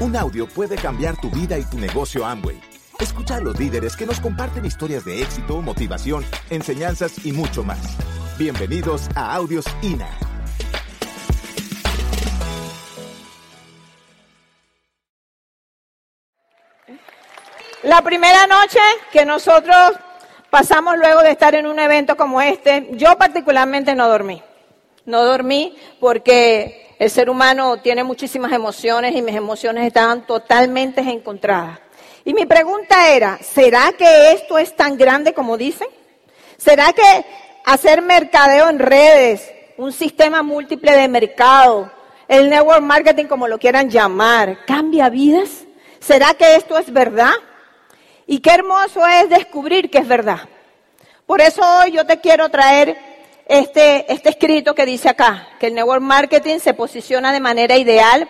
Un 0.00 0.14
audio 0.14 0.46
puede 0.46 0.76
cambiar 0.76 1.20
tu 1.20 1.28
vida 1.28 1.58
y 1.58 1.64
tu 1.64 1.76
negocio 1.76 2.24
Amway. 2.24 2.60
Escucha 3.00 3.34
a 3.34 3.40
los 3.40 3.58
líderes 3.58 3.96
que 3.96 4.06
nos 4.06 4.20
comparten 4.20 4.64
historias 4.64 5.04
de 5.04 5.20
éxito, 5.20 5.60
motivación, 5.60 6.24
enseñanzas 6.50 7.26
y 7.26 7.32
mucho 7.32 7.64
más. 7.64 7.96
Bienvenidos 8.38 9.08
a 9.16 9.34
Audios 9.34 9.64
INA. 9.82 10.08
La 17.82 18.00
primera 18.02 18.46
noche 18.46 18.78
que 19.10 19.24
nosotros 19.24 19.96
pasamos 20.48 20.96
luego 20.96 21.22
de 21.22 21.32
estar 21.32 21.56
en 21.56 21.66
un 21.66 21.80
evento 21.80 22.16
como 22.16 22.40
este, 22.40 22.88
yo 22.92 23.18
particularmente 23.18 23.96
no 23.96 24.06
dormí. 24.06 24.40
No 25.06 25.24
dormí 25.24 25.76
porque 25.98 26.87
el 26.98 27.10
ser 27.10 27.30
humano 27.30 27.76
tiene 27.76 28.02
muchísimas 28.02 28.52
emociones 28.52 29.14
y 29.14 29.22
mis 29.22 29.36
emociones 29.36 29.86
estaban 29.86 30.26
totalmente 30.26 31.00
encontradas. 31.00 31.78
Y 32.24 32.34
mi 32.34 32.44
pregunta 32.44 33.08
era, 33.10 33.38
¿será 33.38 33.92
que 33.96 34.32
esto 34.32 34.58
es 34.58 34.74
tan 34.74 34.98
grande 34.98 35.32
como 35.32 35.56
dicen? 35.56 35.88
¿Será 36.56 36.92
que 36.92 37.24
hacer 37.64 38.02
mercadeo 38.02 38.68
en 38.68 38.80
redes, 38.80 39.48
un 39.76 39.92
sistema 39.92 40.42
múltiple 40.42 40.92
de 40.96 41.06
mercado, 41.06 41.90
el 42.26 42.50
network 42.50 42.82
marketing 42.82 43.26
como 43.26 43.46
lo 43.46 43.58
quieran 43.58 43.88
llamar, 43.88 44.64
cambia 44.66 45.08
vidas? 45.08 45.64
¿Será 46.00 46.34
que 46.34 46.56
esto 46.56 46.76
es 46.78 46.92
verdad? 46.92 47.32
Y 48.26 48.40
qué 48.40 48.50
hermoso 48.50 49.06
es 49.06 49.30
descubrir 49.30 49.88
que 49.88 49.98
es 49.98 50.08
verdad. 50.08 50.40
Por 51.26 51.40
eso 51.40 51.62
hoy 51.78 51.92
yo 51.92 52.04
te 52.04 52.20
quiero 52.20 52.48
traer 52.48 53.07
este, 53.48 54.12
este 54.12 54.28
escrito 54.28 54.74
que 54.74 54.86
dice 54.86 55.08
acá, 55.08 55.48
que 55.58 55.68
el 55.68 55.74
network 55.74 56.02
marketing 56.02 56.58
se 56.58 56.74
posiciona 56.74 57.32
de 57.32 57.40
manera 57.40 57.76
ideal 57.76 58.28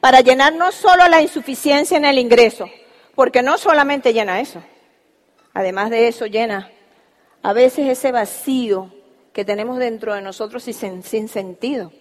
para 0.00 0.20
llenar 0.20 0.54
no 0.54 0.72
solo 0.72 1.08
la 1.08 1.22
insuficiencia 1.22 1.96
en 1.96 2.04
el 2.04 2.18
ingreso, 2.18 2.68
porque 3.14 3.42
no 3.42 3.56
solamente 3.56 4.12
llena 4.12 4.40
eso, 4.40 4.62
además 5.54 5.90
de 5.90 6.08
eso 6.08 6.26
llena 6.26 6.70
a 7.42 7.52
veces 7.52 7.88
ese 7.88 8.12
vacío 8.12 8.92
que 9.32 9.44
tenemos 9.44 9.78
dentro 9.78 10.14
de 10.14 10.22
nosotros 10.22 10.64
sin, 10.64 11.02
sin 11.02 11.28
sentido. 11.28 11.92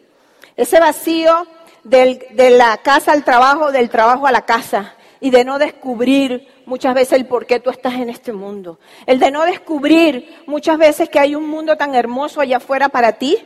Ese 0.55 0.79
vacío 0.79 1.47
del, 1.83 2.25
de 2.31 2.49
la 2.49 2.77
casa 2.77 3.11
al 3.11 3.23
trabajo, 3.23 3.71
del 3.71 3.89
trabajo 3.89 4.25
a 4.25 4.31
la 4.31 4.45
casa, 4.45 4.95
y 5.19 5.29
de 5.29 5.43
no 5.43 5.59
descubrir 5.59 6.47
muchas 6.67 6.93
veces 6.93 7.13
el 7.13 7.25
por 7.25 7.47
qué 7.47 7.59
tú 7.59 7.71
estás 7.71 7.95
en 7.95 8.09
este 8.09 8.33
mundo. 8.33 8.77
El 9.07 9.19
de 9.19 9.31
no 9.31 9.45
descubrir 9.45 10.43
muchas 10.45 10.77
veces 10.77 11.09
que 11.09 11.19
hay 11.19 11.33
un 11.33 11.47
mundo 11.49 11.75
tan 11.77 11.95
hermoso 11.95 12.41
allá 12.41 12.57
afuera 12.57 12.89
para 12.89 13.13
ti 13.13 13.37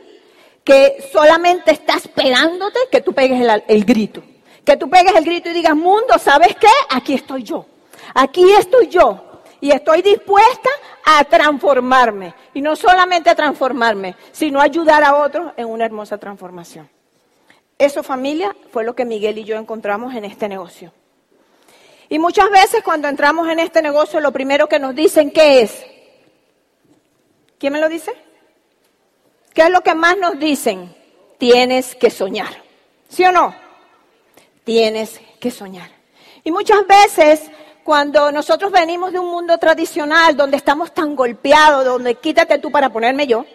que 0.64 1.08
solamente 1.12 1.70
está 1.72 1.94
esperándote 1.94 2.78
que 2.90 3.00
tú 3.00 3.12
pegues 3.12 3.40
el, 3.66 3.84
grito. 3.84 4.22
Que 4.64 4.76
tú 4.76 4.90
pegues 4.90 5.14
el 5.14 5.24
grito 5.24 5.48
y 5.50 5.54
digas, 5.54 5.74
mundo, 5.74 6.18
¿sabes 6.18 6.54
qué? 6.56 6.68
Aquí 6.90 7.14
estoy 7.14 7.42
yo. 7.42 7.66
Aquí 8.14 8.44
estoy 8.52 8.88
yo. 8.88 9.42
Y 9.60 9.70
estoy 9.70 10.02
dispuesta 10.02 10.70
a 11.04 11.24
transformarme. 11.24 12.34
Y 12.54 12.60
no 12.60 12.76
solamente 12.76 13.30
a 13.30 13.34
transformarme, 13.34 14.16
sino 14.32 14.60
ayudar 14.60 15.02
a 15.04 15.16
otros 15.16 15.52
en 15.56 15.68
una 15.68 15.84
hermosa 15.84 16.18
transformación. 16.18 16.88
Eso, 17.78 18.02
familia, 18.02 18.54
fue 18.70 18.84
lo 18.84 18.94
que 18.94 19.04
Miguel 19.04 19.38
y 19.38 19.44
yo 19.44 19.56
encontramos 19.56 20.14
en 20.14 20.24
este 20.24 20.48
negocio. 20.48 20.92
Y 22.12 22.18
muchas 22.18 22.50
veces 22.50 22.82
cuando 22.84 23.08
entramos 23.08 23.48
en 23.48 23.58
este 23.58 23.80
negocio, 23.80 24.20
lo 24.20 24.32
primero 24.32 24.68
que 24.68 24.78
nos 24.78 24.94
dicen, 24.94 25.30
¿qué 25.30 25.62
es? 25.62 25.82
¿Quién 27.58 27.72
me 27.72 27.80
lo 27.80 27.88
dice? 27.88 28.12
¿Qué 29.54 29.62
es 29.62 29.70
lo 29.70 29.80
que 29.80 29.94
más 29.94 30.18
nos 30.18 30.38
dicen? 30.38 30.94
Tienes 31.38 31.94
que 31.94 32.10
soñar. 32.10 32.54
¿Sí 33.08 33.24
o 33.24 33.32
no? 33.32 33.54
Tienes 34.62 35.22
que 35.40 35.50
soñar. 35.50 35.90
Y 36.44 36.50
muchas 36.50 36.86
veces 36.86 37.50
cuando 37.82 38.30
nosotros 38.30 38.70
venimos 38.70 39.10
de 39.10 39.18
un 39.18 39.30
mundo 39.30 39.56
tradicional 39.56 40.36
donde 40.36 40.58
estamos 40.58 40.92
tan 40.92 41.16
golpeados, 41.16 41.82
donde 41.82 42.16
quítate 42.16 42.58
tú 42.58 42.70
para 42.70 42.90
ponerme 42.90 43.26
yo, 43.26 43.46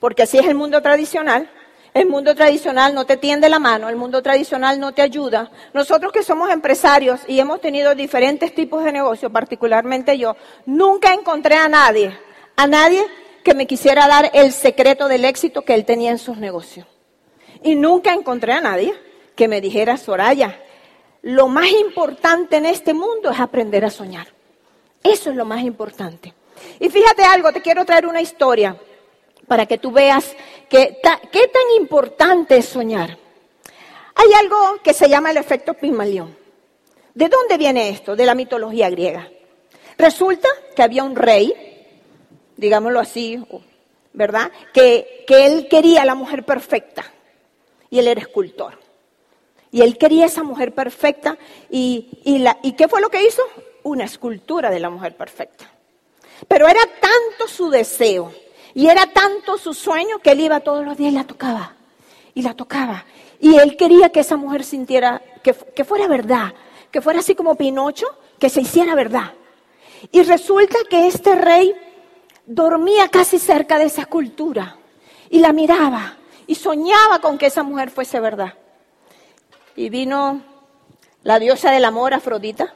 porque 0.00 0.24
así 0.24 0.36
es 0.36 0.46
el 0.46 0.56
mundo 0.56 0.82
tradicional, 0.82 1.48
el 1.94 2.06
mundo 2.06 2.34
tradicional 2.34 2.94
no 2.94 3.06
te 3.06 3.16
tiende 3.16 3.48
la 3.48 3.58
mano, 3.58 3.88
el 3.88 3.96
mundo 3.96 4.22
tradicional 4.22 4.78
no 4.78 4.92
te 4.92 5.02
ayuda. 5.02 5.50
Nosotros 5.72 6.12
que 6.12 6.22
somos 6.22 6.50
empresarios 6.50 7.20
y 7.26 7.40
hemos 7.40 7.60
tenido 7.60 7.94
diferentes 7.94 8.54
tipos 8.54 8.84
de 8.84 8.92
negocios, 8.92 9.32
particularmente 9.32 10.18
yo, 10.18 10.36
nunca 10.66 11.14
encontré 11.14 11.56
a 11.56 11.68
nadie, 11.68 12.16
a 12.56 12.66
nadie 12.66 13.04
que 13.42 13.54
me 13.54 13.66
quisiera 13.66 14.06
dar 14.06 14.30
el 14.34 14.52
secreto 14.52 15.08
del 15.08 15.24
éxito 15.24 15.62
que 15.62 15.74
él 15.74 15.84
tenía 15.84 16.10
en 16.10 16.18
sus 16.18 16.36
negocios. 16.36 16.86
Y 17.62 17.74
nunca 17.74 18.12
encontré 18.12 18.52
a 18.52 18.60
nadie 18.60 18.94
que 19.34 19.48
me 19.48 19.60
dijera, 19.60 19.96
Soraya, 19.96 20.60
lo 21.22 21.48
más 21.48 21.70
importante 21.70 22.56
en 22.56 22.66
este 22.66 22.94
mundo 22.94 23.30
es 23.30 23.40
aprender 23.40 23.84
a 23.84 23.90
soñar. 23.90 24.28
Eso 25.02 25.30
es 25.30 25.36
lo 25.36 25.44
más 25.44 25.62
importante. 25.62 26.34
Y 26.80 26.88
fíjate 26.88 27.22
algo, 27.24 27.52
te 27.52 27.62
quiero 27.62 27.84
traer 27.84 28.06
una 28.06 28.20
historia 28.20 28.76
para 29.46 29.66
que 29.66 29.78
tú 29.78 29.90
veas 29.90 30.36
qué 30.68 31.00
tan 31.02 31.62
importante 31.76 32.56
es 32.56 32.66
soñar. 32.66 33.18
Hay 34.14 34.32
algo 34.32 34.80
que 34.82 34.92
se 34.92 35.08
llama 35.08 35.30
el 35.30 35.36
efecto 35.36 35.74
Pigmalión. 35.74 36.36
¿De 37.14 37.28
dónde 37.28 37.56
viene 37.56 37.88
esto? 37.88 38.16
De 38.16 38.26
la 38.26 38.34
mitología 38.34 38.90
griega. 38.90 39.28
Resulta 39.96 40.48
que 40.74 40.82
había 40.82 41.04
un 41.04 41.16
rey, 41.16 41.86
digámoslo 42.56 43.00
así, 43.00 43.40
¿verdad? 44.12 44.50
Que, 44.72 45.24
que 45.26 45.46
él 45.46 45.68
quería 45.68 46.04
la 46.04 46.14
mujer 46.14 46.44
perfecta 46.44 47.12
y 47.90 47.98
él 47.98 48.08
era 48.08 48.20
escultor. 48.20 48.78
Y 49.70 49.82
él 49.82 49.98
quería 49.98 50.26
esa 50.26 50.42
mujer 50.42 50.74
perfecta 50.74 51.38
y, 51.70 52.20
y, 52.24 52.38
la, 52.38 52.58
¿y 52.62 52.72
qué 52.72 52.88
fue 52.88 53.00
lo 53.00 53.10
que 53.10 53.22
hizo? 53.22 53.42
Una 53.82 54.04
escultura 54.04 54.70
de 54.70 54.80
la 54.80 54.90
mujer 54.90 55.16
perfecta. 55.16 55.70
Pero 56.46 56.68
era 56.68 56.80
tanto 57.00 57.48
su 57.48 57.70
deseo 57.70 58.32
y 58.74 58.88
era 58.88 59.06
tanto 59.06 59.58
su 59.58 59.74
sueño 59.74 60.18
que 60.18 60.32
él 60.32 60.40
iba 60.40 60.60
todos 60.60 60.84
los 60.84 60.96
días 60.96 61.12
y 61.12 61.16
la 61.16 61.24
tocaba. 61.24 61.74
Y 62.34 62.42
la 62.42 62.54
tocaba. 62.54 63.04
Y 63.40 63.56
él 63.56 63.76
quería 63.76 64.10
que 64.10 64.20
esa 64.20 64.36
mujer 64.36 64.64
sintiera, 64.64 65.22
que, 65.42 65.54
que 65.54 65.84
fuera 65.84 66.06
verdad, 66.06 66.54
que 66.90 67.00
fuera 67.00 67.20
así 67.20 67.34
como 67.34 67.56
Pinocho, 67.56 68.06
que 68.38 68.48
se 68.48 68.60
hiciera 68.60 68.94
verdad. 68.94 69.32
Y 70.12 70.22
resulta 70.22 70.76
que 70.88 71.06
este 71.06 71.34
rey 71.34 71.74
dormía 72.46 73.08
casi 73.08 73.38
cerca 73.38 73.78
de 73.78 73.84
esa 73.84 74.02
escultura 74.02 74.76
y 75.28 75.40
la 75.40 75.52
miraba 75.52 76.16
y 76.46 76.54
soñaba 76.54 77.20
con 77.20 77.36
que 77.36 77.46
esa 77.46 77.62
mujer 77.62 77.90
fuese 77.90 78.20
verdad. 78.20 78.54
Y 79.76 79.90
vino 79.90 80.42
la 81.22 81.38
diosa 81.38 81.70
del 81.70 81.84
amor, 81.84 82.14
Afrodita, 82.14 82.74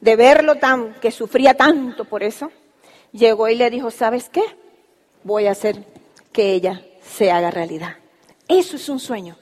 de 0.00 0.16
verlo 0.16 0.56
tan, 0.56 0.94
que 1.00 1.10
sufría 1.10 1.54
tanto 1.54 2.04
por 2.04 2.22
eso, 2.22 2.50
llegó 3.12 3.48
y 3.48 3.56
le 3.56 3.70
dijo, 3.70 3.90
¿sabes 3.90 4.28
qué? 4.28 4.42
Voy 5.24 5.46
a 5.46 5.52
hacer 5.52 5.84
que 6.32 6.52
ella 6.52 6.82
se 7.02 7.32
haga 7.32 7.50
realidad. 7.50 7.96
Eso 8.46 8.76
es 8.76 8.88
un 8.88 9.00
sueño. 9.00 9.36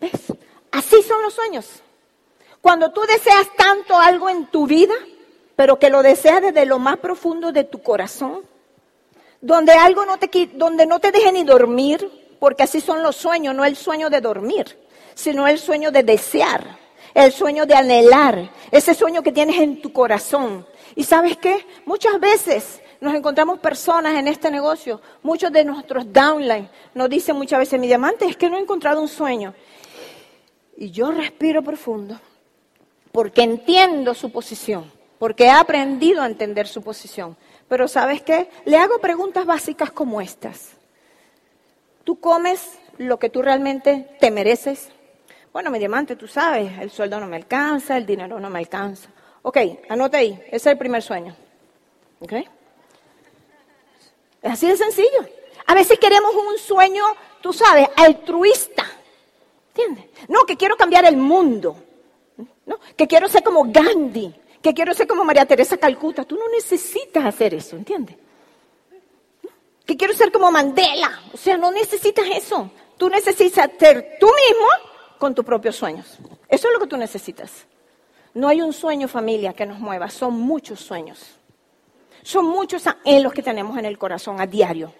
¿Ves? 0.00 0.32
Así 0.72 1.02
son 1.02 1.22
los 1.22 1.34
sueños. 1.34 1.66
Cuando 2.60 2.90
tú 2.90 3.02
deseas 3.02 3.48
tanto 3.56 3.96
algo 3.98 4.28
en 4.28 4.46
tu 4.46 4.66
vida, 4.66 4.94
pero 5.54 5.78
que 5.78 5.90
lo 5.90 6.02
deseas 6.02 6.42
desde 6.42 6.66
lo 6.66 6.78
más 6.78 6.98
profundo 6.98 7.52
de 7.52 7.64
tu 7.64 7.82
corazón, 7.82 8.42
donde 9.40 9.72
algo 9.72 10.04
no 10.04 10.18
te, 10.18 10.50
donde 10.54 10.86
no 10.86 10.98
te 10.98 11.12
deje 11.12 11.32
ni 11.32 11.44
dormir, 11.44 12.36
porque 12.40 12.64
así 12.64 12.80
son 12.80 13.02
los 13.02 13.16
sueños, 13.16 13.54
no 13.54 13.64
el 13.64 13.76
sueño 13.76 14.10
de 14.10 14.20
dormir, 14.20 14.78
sino 15.14 15.46
el 15.46 15.58
sueño 15.58 15.90
de 15.90 16.02
desear, 16.02 16.78
el 17.14 17.32
sueño 17.32 17.66
de 17.66 17.74
anhelar, 17.74 18.50
ese 18.70 18.94
sueño 18.94 19.22
que 19.22 19.32
tienes 19.32 19.56
en 19.60 19.80
tu 19.80 19.92
corazón. 19.92 20.66
Y 20.94 21.04
sabes 21.04 21.36
qué? 21.36 21.66
Muchas 21.84 22.18
veces 22.20 22.80
nos 23.00 23.14
encontramos 23.14 23.60
personas 23.60 24.14
en 24.18 24.28
este 24.28 24.50
negocio, 24.50 25.00
muchos 25.22 25.52
de 25.52 25.64
nuestros 25.64 26.12
downline 26.12 26.68
nos 26.94 27.08
dicen 27.08 27.36
muchas 27.36 27.60
veces, 27.60 27.78
mi 27.78 27.86
diamante, 27.86 28.26
es 28.26 28.36
que 28.36 28.50
no 28.50 28.56
he 28.56 28.60
encontrado 28.60 29.00
un 29.00 29.08
sueño. 29.08 29.54
Y 30.76 30.90
yo 30.90 31.10
respiro 31.10 31.62
profundo 31.62 32.18
porque 33.12 33.42
entiendo 33.42 34.14
su 34.14 34.30
posición, 34.30 34.90
porque 35.18 35.44
he 35.44 35.50
aprendido 35.50 36.22
a 36.22 36.26
entender 36.26 36.66
su 36.66 36.82
posición. 36.82 37.36
Pero 37.68 37.88
¿sabes 37.88 38.22
qué? 38.22 38.48
Le 38.64 38.76
hago 38.76 38.98
preguntas 38.98 39.44
básicas 39.44 39.90
como 39.90 40.20
estas. 40.20 40.72
¿Tú 42.04 42.18
comes 42.20 42.78
lo 42.96 43.18
que 43.18 43.28
tú 43.28 43.42
realmente 43.42 44.16
te 44.20 44.30
mereces? 44.30 44.90
Bueno, 45.52 45.70
mi 45.70 45.78
diamante, 45.78 46.16
tú 46.16 46.28
sabes, 46.28 46.78
el 46.78 46.90
sueldo 46.90 47.20
no 47.20 47.26
me 47.26 47.36
alcanza, 47.36 47.96
el 47.96 48.06
dinero 48.06 48.38
no 48.40 48.50
me 48.50 48.58
alcanza. 48.58 49.10
Ok, 49.42 49.58
anota 49.88 50.18
ahí, 50.18 50.40
ese 50.46 50.56
es 50.56 50.66
el 50.66 50.78
primer 50.78 51.02
sueño. 51.02 51.34
¿Ok? 52.20 52.32
Es 54.42 54.52
así 54.52 54.68
de 54.68 54.76
sencillo. 54.76 55.26
A 55.66 55.74
veces 55.74 55.98
queremos 55.98 56.34
un 56.34 56.58
sueño, 56.58 57.04
tú 57.40 57.52
sabes, 57.52 57.88
altruista. 57.96 58.84
¿Entiendes? 59.74 60.06
No, 60.28 60.44
que 60.44 60.56
quiero 60.56 60.76
cambiar 60.76 61.04
el 61.04 61.16
mundo. 61.16 61.76
¿no? 62.66 62.78
Que 62.96 63.06
quiero 63.06 63.28
ser 63.28 63.42
como 63.42 63.64
Gandhi. 63.64 64.34
Que 64.62 64.74
quiero 64.74 64.92
ser 64.94 65.06
como 65.06 65.24
María 65.24 65.46
Teresa 65.46 65.76
Calcuta. 65.76 66.24
Tú 66.24 66.36
no 66.36 66.48
necesitas 66.48 67.24
hacer 67.24 67.54
eso, 67.54 67.76
¿entiendes? 67.76 68.16
Que 69.86 69.96
quiero 69.96 70.14
ser 70.14 70.30
como 70.32 70.50
Mandela. 70.50 71.22
O 71.32 71.36
sea, 71.36 71.56
no 71.56 71.70
necesitas 71.70 72.26
eso. 72.32 72.70
Tú 72.96 73.08
necesitas 73.08 73.70
ser 73.78 74.16
tú 74.18 74.26
mismo 74.26 74.66
con 75.18 75.34
tus 75.34 75.44
propios 75.44 75.76
sueños. 75.76 76.18
Eso 76.48 76.68
es 76.68 76.74
lo 76.74 76.80
que 76.80 76.86
tú 76.86 76.96
necesitas. 76.96 77.66
No 78.34 78.48
hay 78.48 78.60
un 78.60 78.72
sueño 78.72 79.08
familia 79.08 79.52
que 79.52 79.66
nos 79.66 79.78
mueva, 79.78 80.10
son 80.10 80.34
muchos 80.34 80.80
sueños. 80.80 81.37
Son 82.22 82.46
muchos 82.46 82.86
anhelos 82.86 83.32
que 83.32 83.42
tenemos 83.42 83.78
en 83.78 83.84
el 83.84 83.98
corazón 83.98 84.40
a 84.40 84.46
diario 84.46 84.92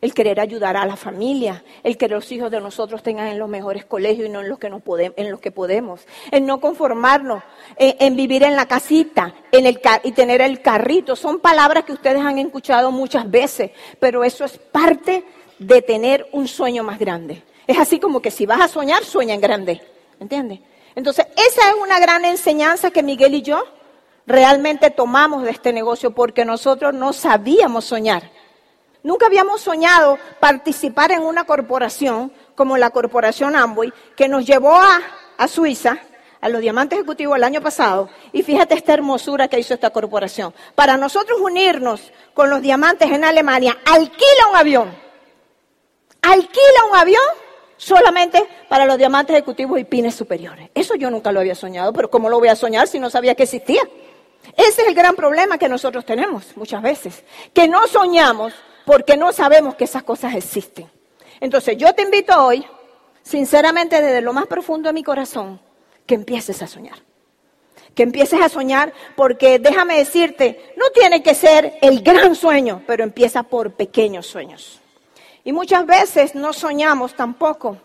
el 0.00 0.14
querer 0.14 0.40
ayudar 0.40 0.76
a 0.76 0.86
la 0.86 0.96
familia, 0.96 1.64
el 1.82 1.96
que 1.96 2.08
los 2.08 2.30
hijos 2.30 2.50
de 2.50 2.60
nosotros 2.60 3.02
tengan 3.02 3.28
en 3.28 3.38
los 3.38 3.48
mejores 3.48 3.84
colegios 3.84 4.28
y 4.28 4.30
no 4.30 4.40
en 4.40 4.48
los 4.48 4.58
que, 4.58 4.70
no 4.70 4.80
podemos, 4.80 5.18
en 5.18 5.30
los 5.30 5.40
que 5.40 5.50
podemos, 5.50 6.02
en 6.30 6.46
no 6.46 6.60
conformarnos, 6.60 7.42
en, 7.76 8.16
vivir 8.16 8.42
en 8.44 8.54
la 8.54 8.66
casita 8.66 9.34
en 9.50 9.66
el, 9.66 9.80
y 10.04 10.12
tener 10.12 10.40
el 10.40 10.62
carrito. 10.62 11.16
Son 11.16 11.40
palabras 11.40 11.84
que 11.84 11.92
ustedes 11.92 12.20
han 12.20 12.38
escuchado 12.38 12.90
muchas 12.90 13.28
veces, 13.30 13.72
pero 13.98 14.22
eso 14.24 14.44
es 14.44 14.56
parte 14.58 15.24
de 15.58 15.82
tener 15.82 16.28
un 16.32 16.46
sueño 16.46 16.84
más 16.84 16.98
grande. 16.98 17.42
Es 17.66 17.78
así 17.78 17.98
como 17.98 18.22
que 18.22 18.30
si 18.30 18.46
vas 18.46 18.60
a 18.60 18.68
soñar, 18.68 19.04
sueña 19.04 19.34
en 19.34 19.40
grande. 19.40 19.82
¿Entiendes? 20.20 20.60
Entonces, 20.94 21.26
esa 21.36 21.70
es 21.70 21.76
una 21.80 22.00
gran 22.00 22.24
enseñanza 22.24 22.90
que 22.90 23.02
Miguel 23.02 23.34
y 23.34 23.42
yo 23.42 23.62
realmente 24.28 24.90
tomamos 24.90 25.42
de 25.42 25.50
este 25.50 25.72
negocio 25.72 26.10
porque 26.10 26.44
nosotros 26.44 26.92
no 26.92 27.12
sabíamos 27.12 27.86
soñar. 27.86 28.30
Nunca 29.02 29.26
habíamos 29.26 29.62
soñado 29.62 30.18
participar 30.38 31.12
en 31.12 31.22
una 31.22 31.44
corporación 31.44 32.30
como 32.54 32.76
la 32.76 32.90
corporación 32.90 33.56
Amway, 33.56 33.92
que 34.16 34.28
nos 34.28 34.44
llevó 34.44 34.74
a, 34.74 35.48
Suiza, 35.48 35.98
a 36.40 36.48
los 36.48 36.60
diamantes 36.60 36.98
ejecutivos 36.98 37.36
el 37.36 37.44
año 37.44 37.62
pasado, 37.62 38.10
y 38.32 38.42
fíjate 38.42 38.74
esta 38.74 38.92
hermosura 38.92 39.48
que 39.48 39.58
hizo 39.58 39.72
esta 39.72 39.90
corporación. 39.90 40.52
Para 40.74 40.96
nosotros 40.96 41.40
unirnos 41.40 42.12
con 42.34 42.50
los 42.50 42.60
diamantes 42.60 43.10
en 43.10 43.24
Alemania, 43.24 43.78
alquila 43.86 44.48
un 44.50 44.56
avión. 44.56 44.94
Alquila 46.20 46.84
un 46.90 46.96
avión 46.96 47.22
solamente 47.78 48.46
para 48.68 48.84
los 48.84 48.98
diamantes 48.98 49.36
ejecutivos 49.36 49.78
y 49.78 49.84
pines 49.84 50.14
superiores. 50.14 50.68
Eso 50.74 50.96
yo 50.96 51.08
nunca 51.10 51.32
lo 51.32 51.40
había 51.40 51.54
soñado, 51.54 51.92
pero 51.94 52.10
¿cómo 52.10 52.28
lo 52.28 52.38
voy 52.38 52.48
a 52.48 52.56
soñar 52.56 52.88
si 52.88 52.98
no 52.98 53.08
sabía 53.08 53.34
que 53.34 53.44
existía? 53.44 53.82
Ese 54.56 54.82
es 54.82 54.88
el 54.88 54.94
gran 54.94 55.14
problema 55.14 55.58
que 55.58 55.68
nosotros 55.68 56.04
tenemos 56.04 56.56
muchas 56.56 56.82
veces, 56.82 57.22
que 57.52 57.68
no 57.68 57.86
soñamos 57.86 58.54
porque 58.84 59.16
no 59.16 59.32
sabemos 59.32 59.74
que 59.74 59.84
esas 59.84 60.02
cosas 60.02 60.34
existen. 60.34 60.90
Entonces 61.40 61.76
yo 61.76 61.94
te 61.94 62.02
invito 62.02 62.34
hoy, 62.44 62.64
sinceramente 63.22 64.00
desde 64.00 64.22
lo 64.22 64.32
más 64.32 64.46
profundo 64.46 64.88
de 64.88 64.94
mi 64.94 65.04
corazón, 65.04 65.60
que 66.06 66.14
empieces 66.14 66.62
a 66.62 66.66
soñar. 66.66 66.98
Que 67.94 68.02
empieces 68.02 68.40
a 68.40 68.48
soñar 68.48 68.92
porque 69.16 69.58
déjame 69.58 69.98
decirte, 69.98 70.72
no 70.76 70.90
tiene 70.90 71.22
que 71.22 71.34
ser 71.34 71.78
el 71.82 72.00
gran 72.02 72.34
sueño, 72.34 72.82
pero 72.86 73.04
empieza 73.04 73.42
por 73.42 73.72
pequeños 73.72 74.26
sueños. 74.26 74.80
Y 75.44 75.52
muchas 75.52 75.84
veces 75.86 76.34
no 76.34 76.52
soñamos 76.52 77.14
tampoco 77.14 77.78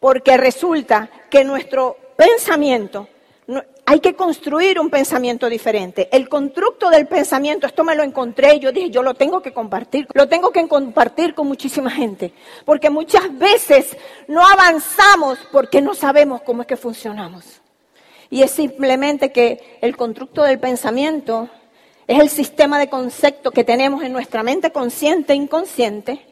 porque 0.00 0.36
resulta 0.36 1.08
que 1.30 1.44
nuestro 1.44 1.96
pensamiento 2.16 3.08
hay 3.92 4.00
que 4.00 4.14
construir 4.14 4.80
un 4.80 4.88
pensamiento 4.88 5.50
diferente. 5.50 6.08
El 6.10 6.26
constructo 6.26 6.88
del 6.88 7.06
pensamiento, 7.06 7.66
esto 7.66 7.84
me 7.84 7.94
lo 7.94 8.02
encontré, 8.02 8.58
yo 8.58 8.72
dije, 8.72 8.88
yo 8.88 9.02
lo 9.02 9.12
tengo 9.12 9.42
que 9.42 9.52
compartir, 9.52 10.06
lo 10.14 10.28
tengo 10.28 10.50
que 10.50 10.66
compartir 10.66 11.34
con 11.34 11.46
muchísima 11.46 11.90
gente, 11.90 12.32
porque 12.64 12.88
muchas 12.88 13.38
veces 13.38 13.94
no 14.28 14.48
avanzamos 14.48 15.38
porque 15.52 15.82
no 15.82 15.92
sabemos 15.94 16.40
cómo 16.40 16.62
es 16.62 16.68
que 16.68 16.78
funcionamos. 16.78 17.60
Y 18.30 18.42
es 18.42 18.52
simplemente 18.52 19.30
que 19.30 19.76
el 19.82 19.94
constructo 19.94 20.42
del 20.42 20.58
pensamiento 20.58 21.50
es 22.06 22.18
el 22.18 22.30
sistema 22.30 22.78
de 22.78 22.88
conceptos 22.88 23.52
que 23.52 23.62
tenemos 23.62 24.02
en 24.02 24.14
nuestra 24.14 24.42
mente 24.42 24.72
consciente 24.72 25.34
e 25.34 25.36
inconsciente 25.36 26.24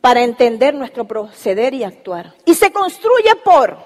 para 0.00 0.24
entender 0.24 0.74
nuestro 0.74 1.04
proceder 1.04 1.72
y 1.72 1.84
actuar. 1.84 2.34
Y 2.44 2.54
se 2.54 2.72
construye 2.72 3.36
por, 3.44 3.78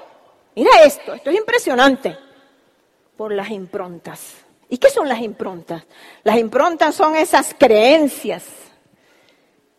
mira 0.57 0.71
esto, 0.87 1.13
esto 1.13 1.29
es 1.29 1.37
impresionante 1.37 2.17
por 3.19 3.33
las 3.33 3.51
improntas. 3.51 4.37
¿Y 4.69 4.79
qué 4.79 4.91
son 4.91 5.09
las 5.09 5.21
improntas? 5.21 5.83
Las 6.23 6.39
improntas 6.39 6.95
son 6.95 7.17
esas 7.17 7.53
creencias 7.59 8.45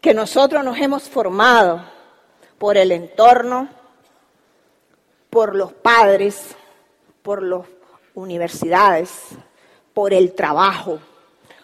que 0.02 0.14
nosotros 0.14 0.62
nos 0.62 0.78
hemos 0.78 1.04
formado 1.04 1.82
por 2.58 2.76
el 2.76 2.92
entorno, 2.92 3.70
por 5.30 5.56
los 5.56 5.72
padres, 5.72 6.54
por 7.22 7.42
las 7.42 7.62
universidades, 8.14 9.10
por 9.94 10.14
el 10.14 10.34
trabajo, 10.34 11.00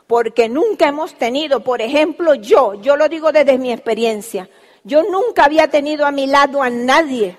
porque 0.07 0.47
nunca 0.47 0.87
hemos 0.87 1.15
tenido, 1.15 1.59
por 1.59 1.81
ejemplo, 1.81 2.35
yo, 2.35 2.75
yo 2.75 2.95
lo 2.95 3.09
digo 3.09 3.33
desde 3.33 3.57
mi 3.57 3.73
experiencia, 3.73 4.49
yo 4.85 5.03
nunca 5.03 5.43
había 5.43 5.67
tenido 5.67 6.05
a 6.05 6.11
mi 6.11 6.25
lado 6.25 6.63
a 6.63 6.69
nadie 6.69 7.37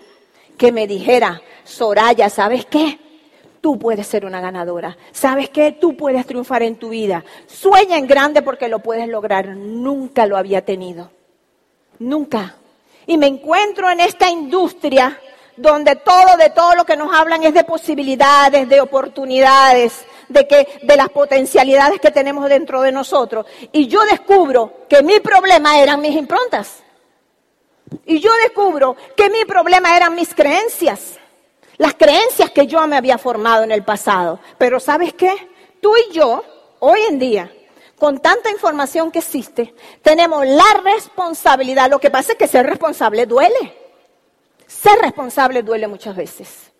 que 0.59 0.73
me 0.73 0.87
dijera, 0.87 1.41
Soraya, 1.65 2.29
¿sabes 2.29 2.67
qué? 2.67 3.06
Tú 3.66 3.80
puedes 3.80 4.06
ser 4.06 4.24
una 4.24 4.40
ganadora. 4.40 4.96
¿Sabes 5.10 5.50
qué? 5.50 5.72
Tú 5.72 5.96
puedes 5.96 6.24
triunfar 6.24 6.62
en 6.62 6.76
tu 6.76 6.90
vida. 6.90 7.24
Sueña 7.48 7.98
en 7.98 8.06
grande 8.06 8.40
porque 8.40 8.68
lo 8.68 8.78
puedes 8.78 9.08
lograr. 9.08 9.48
Nunca 9.48 10.24
lo 10.24 10.36
había 10.36 10.64
tenido. 10.64 11.10
Nunca. 11.98 12.54
Y 13.08 13.18
me 13.18 13.26
encuentro 13.26 13.90
en 13.90 13.98
esta 13.98 14.30
industria 14.30 15.18
donde 15.56 15.96
todo 15.96 16.36
de 16.38 16.50
todo 16.50 16.76
lo 16.76 16.84
que 16.84 16.96
nos 16.96 17.12
hablan 17.12 17.42
es 17.42 17.54
de 17.54 17.64
posibilidades, 17.64 18.68
de 18.68 18.80
oportunidades, 18.80 20.04
de 20.28 20.46
que 20.46 20.68
de 20.84 20.96
las 20.96 21.08
potencialidades 21.08 21.98
que 22.00 22.12
tenemos 22.12 22.48
dentro 22.48 22.82
de 22.82 22.92
nosotros. 22.92 23.46
Y 23.72 23.88
yo 23.88 24.04
descubro 24.04 24.86
que 24.88 25.02
mi 25.02 25.18
problema 25.18 25.80
eran 25.80 26.00
mis 26.00 26.14
improntas. 26.14 26.84
Y 28.04 28.20
yo 28.20 28.30
descubro 28.44 28.94
que 29.16 29.28
mi 29.28 29.44
problema 29.44 29.96
eran 29.96 30.14
mis 30.14 30.32
creencias 30.32 31.18
las 31.78 31.94
creencias 31.94 32.50
que 32.50 32.67
yo 32.67 32.87
me 32.87 32.96
había 32.96 33.19
formado 33.19 33.64
en 33.64 33.73
el 33.73 33.84
pasado. 33.84 34.40
Pero 34.58 34.81
¿sabes 34.81 35.14
qué? 35.14 35.34
Tú 35.81 35.93
y 35.96 36.12
yo, 36.12 36.43
hoy 36.81 37.00
en 37.08 37.19
día, 37.19 37.52
con 37.99 38.19
tanta 38.19 38.50
información 38.50 39.11
que 39.11 39.20
existe, 39.20 39.75
tenemos 40.02 40.46
la 40.46 40.81
responsabilidad. 40.84 41.90
Lo 41.90 41.99
que 41.99 42.11
pasa 42.11 42.32
es 42.32 42.38
que 42.38 42.49
ser 42.49 42.67
responsable 42.67 43.26
duele. 43.26 43.75
Ser 44.67 44.99
responsable 44.99 45.62
duele 45.62 45.87
muchas 45.88 46.17
veces. 46.17 46.73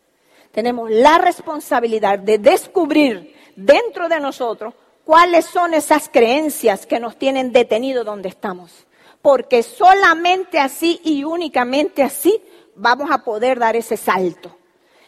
Tenemos 0.51 0.91
la 0.91 1.19
responsabilidad 1.19 2.19
de 2.19 2.39
descubrir 2.39 3.35
dentro 3.55 4.09
de 4.09 4.21
nosotros 4.21 4.75
cuáles 5.05 5.45
son 5.45 5.75
esas 5.75 6.09
creencias 6.09 6.87
que 6.87 6.99
nos 6.99 7.17
tienen 7.17 7.53
detenido 7.53 8.05
donde 8.05 8.29
estamos. 8.29 8.87
Porque 9.23 9.63
solamente 9.63 10.59
así 10.59 11.01
y 11.05 11.25
únicamente 11.25 12.03
así 12.03 12.41
vamos 12.75 13.11
a 13.11 13.25
poder 13.25 13.59
dar 13.59 13.77
ese 13.77 13.97
salto. 13.97 14.57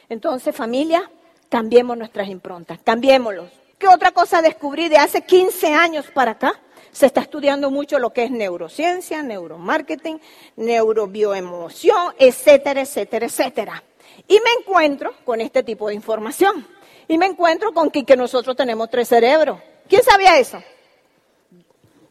Entonces, 0.08 0.54
familia, 0.54 1.10
cambiemos 1.48 1.96
nuestras 1.96 2.28
improntas, 2.28 2.78
cambiémoslos. 2.82 3.50
¿Qué 3.78 3.86
otra 3.86 4.10
cosa 4.10 4.42
descubrí 4.42 4.88
de 4.88 4.96
hace 4.96 5.22
15 5.22 5.72
años 5.72 6.06
para 6.12 6.32
acá? 6.32 6.52
Se 6.90 7.06
está 7.06 7.20
estudiando 7.20 7.70
mucho 7.70 7.98
lo 7.98 8.12
que 8.12 8.24
es 8.24 8.30
neurociencia, 8.30 9.22
neuromarketing, 9.22 10.20
neurobioemoción, 10.56 12.14
etcétera, 12.18 12.80
etcétera, 12.80 13.26
etcétera. 13.26 13.82
Y 14.26 14.34
me 14.34 14.50
encuentro 14.60 15.14
con 15.24 15.40
este 15.40 15.62
tipo 15.62 15.88
de 15.88 15.94
información. 15.94 16.66
Y 17.06 17.18
me 17.18 17.26
encuentro 17.26 17.72
con 17.72 17.90
que, 17.90 18.04
que 18.04 18.16
nosotros 18.16 18.56
tenemos 18.56 18.90
tres 18.90 19.08
cerebros. 19.08 19.60
¿Quién 19.88 20.02
sabía 20.02 20.38
eso? 20.38 20.62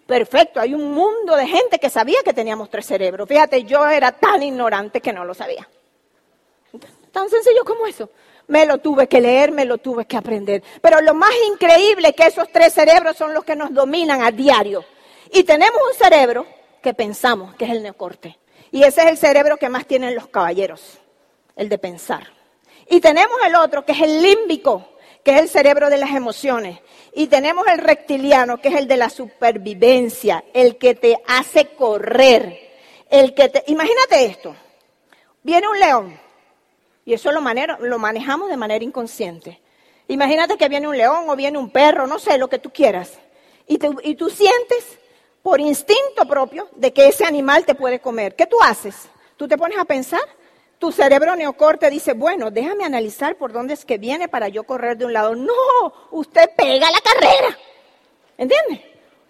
Perfecto, 0.05 0.61
hay 0.61 0.73
un 0.73 0.93
mundo 0.93 1.35
de 1.35 1.45
gente 1.45 1.79
que 1.79 1.89
sabía 1.89 2.19
que 2.23 2.31
teníamos 2.31 2.69
tres 2.69 2.85
cerebros. 2.85 3.27
Fíjate, 3.27 3.63
yo 3.63 3.85
era 3.87 4.13
tan 4.13 4.41
ignorante 4.41 5.01
que 5.01 5.11
no 5.11 5.25
lo 5.25 5.33
sabía. 5.33 5.67
Tan 7.17 7.31
sencillo 7.31 7.65
como 7.65 7.87
eso. 7.87 8.11
Me 8.45 8.67
lo 8.67 8.77
tuve 8.77 9.07
que 9.07 9.19
leer, 9.19 9.51
me 9.51 9.65
lo 9.65 9.79
tuve 9.79 10.05
que 10.05 10.15
aprender. 10.15 10.61
Pero 10.83 11.01
lo 11.01 11.15
más 11.15 11.31
increíble 11.51 12.09
es 12.09 12.13
que 12.13 12.27
esos 12.27 12.47
tres 12.51 12.73
cerebros 12.73 13.17
son 13.17 13.33
los 13.33 13.43
que 13.43 13.55
nos 13.55 13.73
dominan 13.73 14.21
a 14.21 14.29
diario. 14.29 14.85
Y 15.33 15.43
tenemos 15.43 15.81
un 15.91 15.97
cerebro 15.97 16.45
que 16.79 16.93
pensamos, 16.93 17.55
que 17.55 17.65
es 17.65 17.71
el 17.71 17.81
neocorte. 17.81 18.37
Y 18.69 18.83
ese 18.83 19.01
es 19.01 19.07
el 19.07 19.17
cerebro 19.17 19.57
que 19.57 19.67
más 19.67 19.87
tienen 19.87 20.13
los 20.13 20.27
caballeros, 20.27 20.99
el 21.55 21.69
de 21.69 21.79
pensar. 21.79 22.31
Y 22.87 22.99
tenemos 22.99 23.39
el 23.43 23.55
otro, 23.55 23.83
que 23.83 23.93
es 23.93 24.01
el 24.01 24.21
límbico, 24.21 24.87
que 25.23 25.31
es 25.31 25.39
el 25.39 25.49
cerebro 25.49 25.89
de 25.89 25.97
las 25.97 26.11
emociones. 26.11 26.77
Y 27.15 27.25
tenemos 27.25 27.65
el 27.65 27.79
reptiliano, 27.79 28.61
que 28.61 28.67
es 28.67 28.75
el 28.75 28.87
de 28.87 28.97
la 28.97 29.09
supervivencia, 29.09 30.43
el 30.53 30.77
que 30.77 30.93
te 30.93 31.17
hace 31.27 31.69
correr. 31.69 32.59
El 33.09 33.33
que 33.33 33.49
te... 33.49 33.63
Imagínate 33.71 34.23
esto. 34.23 34.55
Viene 35.41 35.67
un 35.67 35.79
león 35.79 36.26
y 37.07 37.13
eso 37.13 37.31
lo, 37.31 37.39
lo 37.39 37.99
manejamos 37.99 38.49
de 38.49 38.57
manera 38.57 38.83
inconsciente. 38.83 39.61
Imagínate 40.09 40.57
que 40.57 40.67
viene 40.67 40.89
un 40.89 40.97
león 40.97 41.29
o 41.29 41.37
viene 41.37 41.57
un 41.57 41.69
perro, 41.69 42.05
no 42.05 42.19
sé, 42.19 42.37
lo 42.37 42.49
que 42.49 42.59
tú 42.59 42.69
quieras. 42.69 43.13
Y, 43.65 43.79
y 44.03 44.15
tú 44.15 44.29
sientes 44.29 44.99
por 45.41 45.61
instinto 45.61 46.27
propio 46.27 46.67
de 46.75 46.91
que 46.91 47.07
ese 47.07 47.23
animal 47.23 47.63
te 47.63 47.75
puede 47.75 48.01
comer. 48.01 48.35
¿Qué 48.35 48.45
tú 48.45 48.57
haces? 48.61 49.07
Tú 49.37 49.47
te 49.47 49.57
pones 49.57 49.77
a 49.77 49.85
pensar, 49.85 50.19
tu 50.79 50.91
cerebro 50.91 51.33
neocorte 51.37 51.89
dice, 51.89 52.11
bueno, 52.11 52.51
déjame 52.51 52.83
analizar 52.83 53.37
por 53.37 53.53
dónde 53.53 53.75
es 53.75 53.85
que 53.85 53.97
viene 53.97 54.27
para 54.27 54.49
yo 54.49 54.65
correr 54.65 54.97
de 54.97 55.05
un 55.05 55.13
lado. 55.13 55.33
No, 55.33 55.53
usted 56.11 56.49
pega 56.57 56.91
la 56.91 56.99
carrera. 56.99 57.57
¿Entiendes? 58.37 58.81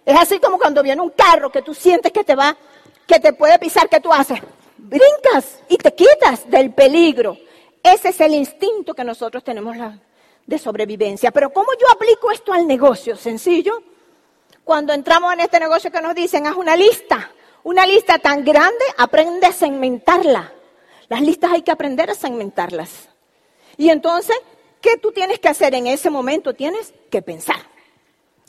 Es 0.03 0.19
así 0.19 0.39
como 0.39 0.57
cuando 0.57 0.81
viene 0.81 1.03
un 1.03 1.11
carro 1.11 1.51
que 1.51 1.61
tú 1.61 1.75
sientes 1.75 2.11
que 2.11 2.23
te 2.23 2.33
va, 2.33 2.57
que 3.05 3.19
te 3.19 3.33
puede 3.33 3.59
pisar, 3.59 3.87
¿qué 3.87 3.99
tú 3.99 4.11
haces? 4.11 4.39
Brincas 4.77 5.59
y 5.69 5.77
te 5.77 5.93
quitas 5.93 6.49
del 6.49 6.73
peligro. 6.73 7.37
Ese 7.93 8.09
es 8.09 8.19
el 8.19 8.33
instinto 8.33 8.93
que 8.93 9.03
nosotros 9.05 9.43
tenemos 9.43 9.77
de 10.45 10.57
sobrevivencia. 10.57 11.31
Pero 11.31 11.53
¿cómo 11.53 11.69
yo 11.79 11.87
aplico 11.89 12.31
esto 12.31 12.51
al 12.51 12.67
negocio? 12.67 13.15
Sencillo. 13.15 13.81
Cuando 14.65 14.91
entramos 14.91 15.31
en 15.31 15.39
este 15.39 15.57
negocio 15.57 15.89
que 15.89 16.01
nos 16.01 16.13
dicen, 16.13 16.47
haz 16.47 16.55
una 16.55 16.75
lista. 16.75 17.31
Una 17.63 17.85
lista 17.85 18.19
tan 18.19 18.43
grande, 18.43 18.83
aprende 18.97 19.47
a 19.47 19.53
segmentarla. 19.53 20.51
Las 21.07 21.21
listas 21.21 21.51
hay 21.53 21.61
que 21.61 21.71
aprender 21.71 22.09
a 22.09 22.15
segmentarlas. 22.15 23.07
Y 23.77 23.89
entonces, 23.89 24.37
¿qué 24.81 24.97
tú 24.97 25.13
tienes 25.13 25.39
que 25.39 25.47
hacer 25.47 25.73
en 25.73 25.87
ese 25.87 26.09
momento? 26.09 26.53
Tienes 26.53 26.93
que 27.09 27.21
pensar. 27.21 27.57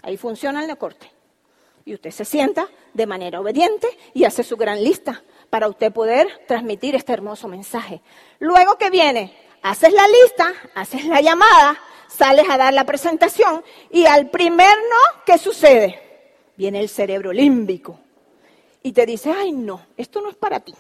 Ahí 0.03 0.17
funciona 0.17 0.65
el 0.65 0.77
corte. 0.77 1.11
Y 1.85 1.95
usted 1.95 2.11
se 2.11 2.25
sienta 2.25 2.69
de 2.93 3.07
manera 3.07 3.41
obediente 3.41 3.89
y 4.15 4.25
hace 4.25 4.43
su 4.43 4.57
gran 4.57 4.83
lista 4.83 5.23
para 5.51 5.69
usted 5.69 5.93
poder 5.93 6.29
transmitir 6.47 6.95
este 6.95 7.13
hermoso 7.13 7.49
mensaje. 7.49 8.01
Luego 8.39 8.77
que 8.77 8.91
viene, 8.91 9.37
haces 9.63 9.93
la 9.93 10.07
lista, 10.07 10.53
haces 10.75 11.05
la 11.07 11.21
llamada, 11.21 11.79
sales 12.09 12.47
a 12.49 12.59
dar 12.59 12.75
la 12.75 12.85
presentación 12.85 13.65
y 13.91 14.07
al 14.07 14.31
primer 14.31 14.77
no, 14.77 15.23
¿qué 15.25 15.39
sucede? 15.39 16.01
Viene 16.57 16.81
el 16.81 16.89
cerebro 16.89 17.33
límbico 17.33 17.99
y 18.83 18.93
te 18.93 19.07
dice, 19.07 19.33
ay 19.33 19.53
no, 19.53 19.87
esto 19.97 20.21
no 20.21 20.31
es 20.31 20.37
para 20.37 20.61
ti. 20.61 20.75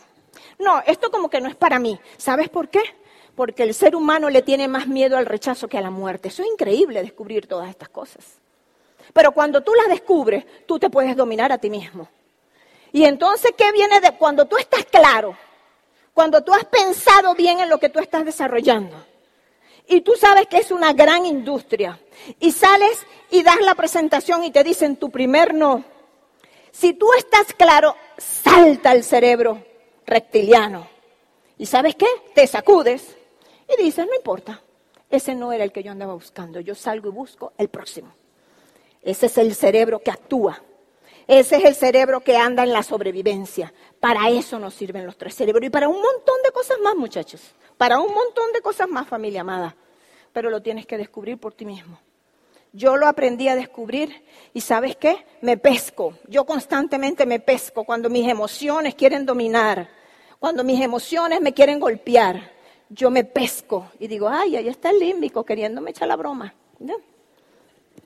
No, 0.59 0.83
esto 0.87 1.11
como 1.11 1.31
que 1.31 1.41
no 1.41 1.49
es 1.49 1.57
para 1.57 1.79
mí. 1.79 1.99
¿Sabes 2.17 2.49
por 2.49 2.69
qué? 2.69 2.83
Porque 3.35 3.63
el 3.63 3.75
ser 3.75 3.95
humano 3.95 4.31
le 4.31 4.43
tiene 4.43 4.67
más 4.67 4.89
miedo 4.89 5.17
al 5.17 5.27
rechazo 5.27 5.69
que 5.69 5.79
a 5.79 5.81
la 5.81 5.91
muerte. 5.91 6.29
Eso 6.29 6.43
es 6.43 6.49
increíble 6.49 7.03
descubrir 7.03 7.47
todas 7.47 7.71
estas 7.71 7.89
cosas. 7.89 8.39
Pero 9.13 9.33
cuando 9.33 9.63
tú 9.63 9.73
las 9.75 9.89
descubres, 9.89 10.45
tú 10.67 10.79
te 10.79 10.91
puedes 10.91 11.17
dominar 11.17 11.53
a 11.53 11.59
ti 11.59 11.71
mismo. 11.71 12.09
Y 12.93 13.05
entonces, 13.05 13.53
¿qué 13.57 13.71
viene 13.73 14.01
de 14.01 14.13
cuando 14.17 14.47
tú 14.47 14.57
estás 14.57 14.85
claro? 14.87 15.37
Cuando 16.15 16.43
tú 16.43 16.53
has 16.53 16.65
pensado 16.65 17.35
bien 17.35 17.61
en 17.61 17.69
lo 17.69 17.79
que 17.79 17.89
tú 17.89 17.99
estás 17.99 18.25
desarrollando. 18.25 18.97
Y 19.87 20.03
tú 20.03 20.13
sabes 20.17 20.47
que 20.47 20.59
es 20.59 20.71
una 20.71 20.93
gran 20.93 21.25
industria. 21.25 21.99
Y 22.39 22.53
sales 22.53 23.07
y 23.31 23.43
das 23.43 23.61
la 23.61 23.75
presentación 23.75 24.45
y 24.45 24.51
te 24.51 24.65
dicen 24.65 24.97
tu 24.97 25.11
primer 25.11 25.55
no. 25.55 25.85
Si 26.71 26.93
tú 26.93 27.09
estás 27.17 27.55
claro, 27.55 27.97
salta 28.17 28.93
el 28.93 29.03
cerebro 29.03 29.65
reptiliano. 30.07 30.89
¿Y 31.57 31.67
sabes 31.67 31.95
qué? 31.95 32.07
Te 32.35 32.47
sacudes 32.47 33.17
y 33.69 33.83
dices, 33.83 34.07
no 34.07 34.15
importa, 34.15 34.63
ese 35.11 35.35
no 35.35 35.53
era 35.53 35.65
el 35.65 35.73
que 35.73 35.83
yo 35.83 35.91
andaba 35.91 36.15
buscando, 36.15 36.61
yo 36.61 36.75
salgo 36.75 37.09
y 37.09 37.13
busco 37.13 37.53
el 37.59 37.69
próximo. 37.69 38.13
Ese 39.03 39.27
es 39.27 39.39
el 39.39 39.55
cerebro 39.55 40.01
que 40.01 40.11
actúa. 40.11 40.63
Ese 41.29 41.57
es 41.57 41.65
el 41.65 41.75
cerebro 41.75 42.21
que 42.21 42.39
anda 42.39 42.63
en 42.63 42.73
la 42.73 42.83
sobrevivencia. 42.83 43.75
Para 44.01 44.31
eso 44.31 44.59
nos 44.59 44.73
sirven 44.73 45.05
los 45.05 45.19
tres 45.19 45.35
cerebros 45.35 45.63
y 45.63 45.69
para 45.69 45.87
un 45.87 46.01
montón 46.01 46.37
de 46.43 46.51
cosas 46.53 46.79
más, 46.83 46.97
muchachos. 46.97 47.43
Para 47.77 48.01
un 48.01 48.15
montón 48.15 48.51
de 48.55 48.63
cosas 48.63 48.89
más, 48.89 49.07
familia 49.07 49.43
amada. 49.43 49.77
Pero 50.33 50.49
lo 50.49 50.63
tienes 50.63 50.87
que 50.87 50.97
descubrir 50.97 51.37
por 51.37 51.53
ti 51.53 51.67
mismo. 51.67 52.01
Yo 52.73 52.97
lo 52.97 53.07
aprendí 53.07 53.47
a 53.49 53.57
descubrir 53.57 54.25
y 54.55 54.63
sabes 54.63 54.97
qué? 54.97 55.27
Me 55.43 55.59
pesco. 55.59 56.15
Yo 56.29 56.47
constantemente 56.47 57.27
me 57.27 57.41
pesco 57.41 57.85
cuando 57.85 58.09
mis 58.09 58.27
emociones 58.27 58.95
quieren 58.95 59.27
dominar, 59.27 59.87
cuando 60.39 60.65
mis 60.65 60.81
emociones 60.81 61.43
me 61.43 61.53
quieren 61.53 61.79
golpear. 61.79 62.53
Yo 62.89 63.11
me 63.11 63.25
pesco 63.25 63.91
y 63.99 64.07
digo, 64.07 64.31
ay, 64.31 64.57
ahí 64.57 64.69
está 64.69 64.89
el 64.89 64.99
límbico 64.99 65.45
queriéndome 65.45 65.91
echar 65.91 66.09
la 66.09 66.17
broma. 66.17 66.55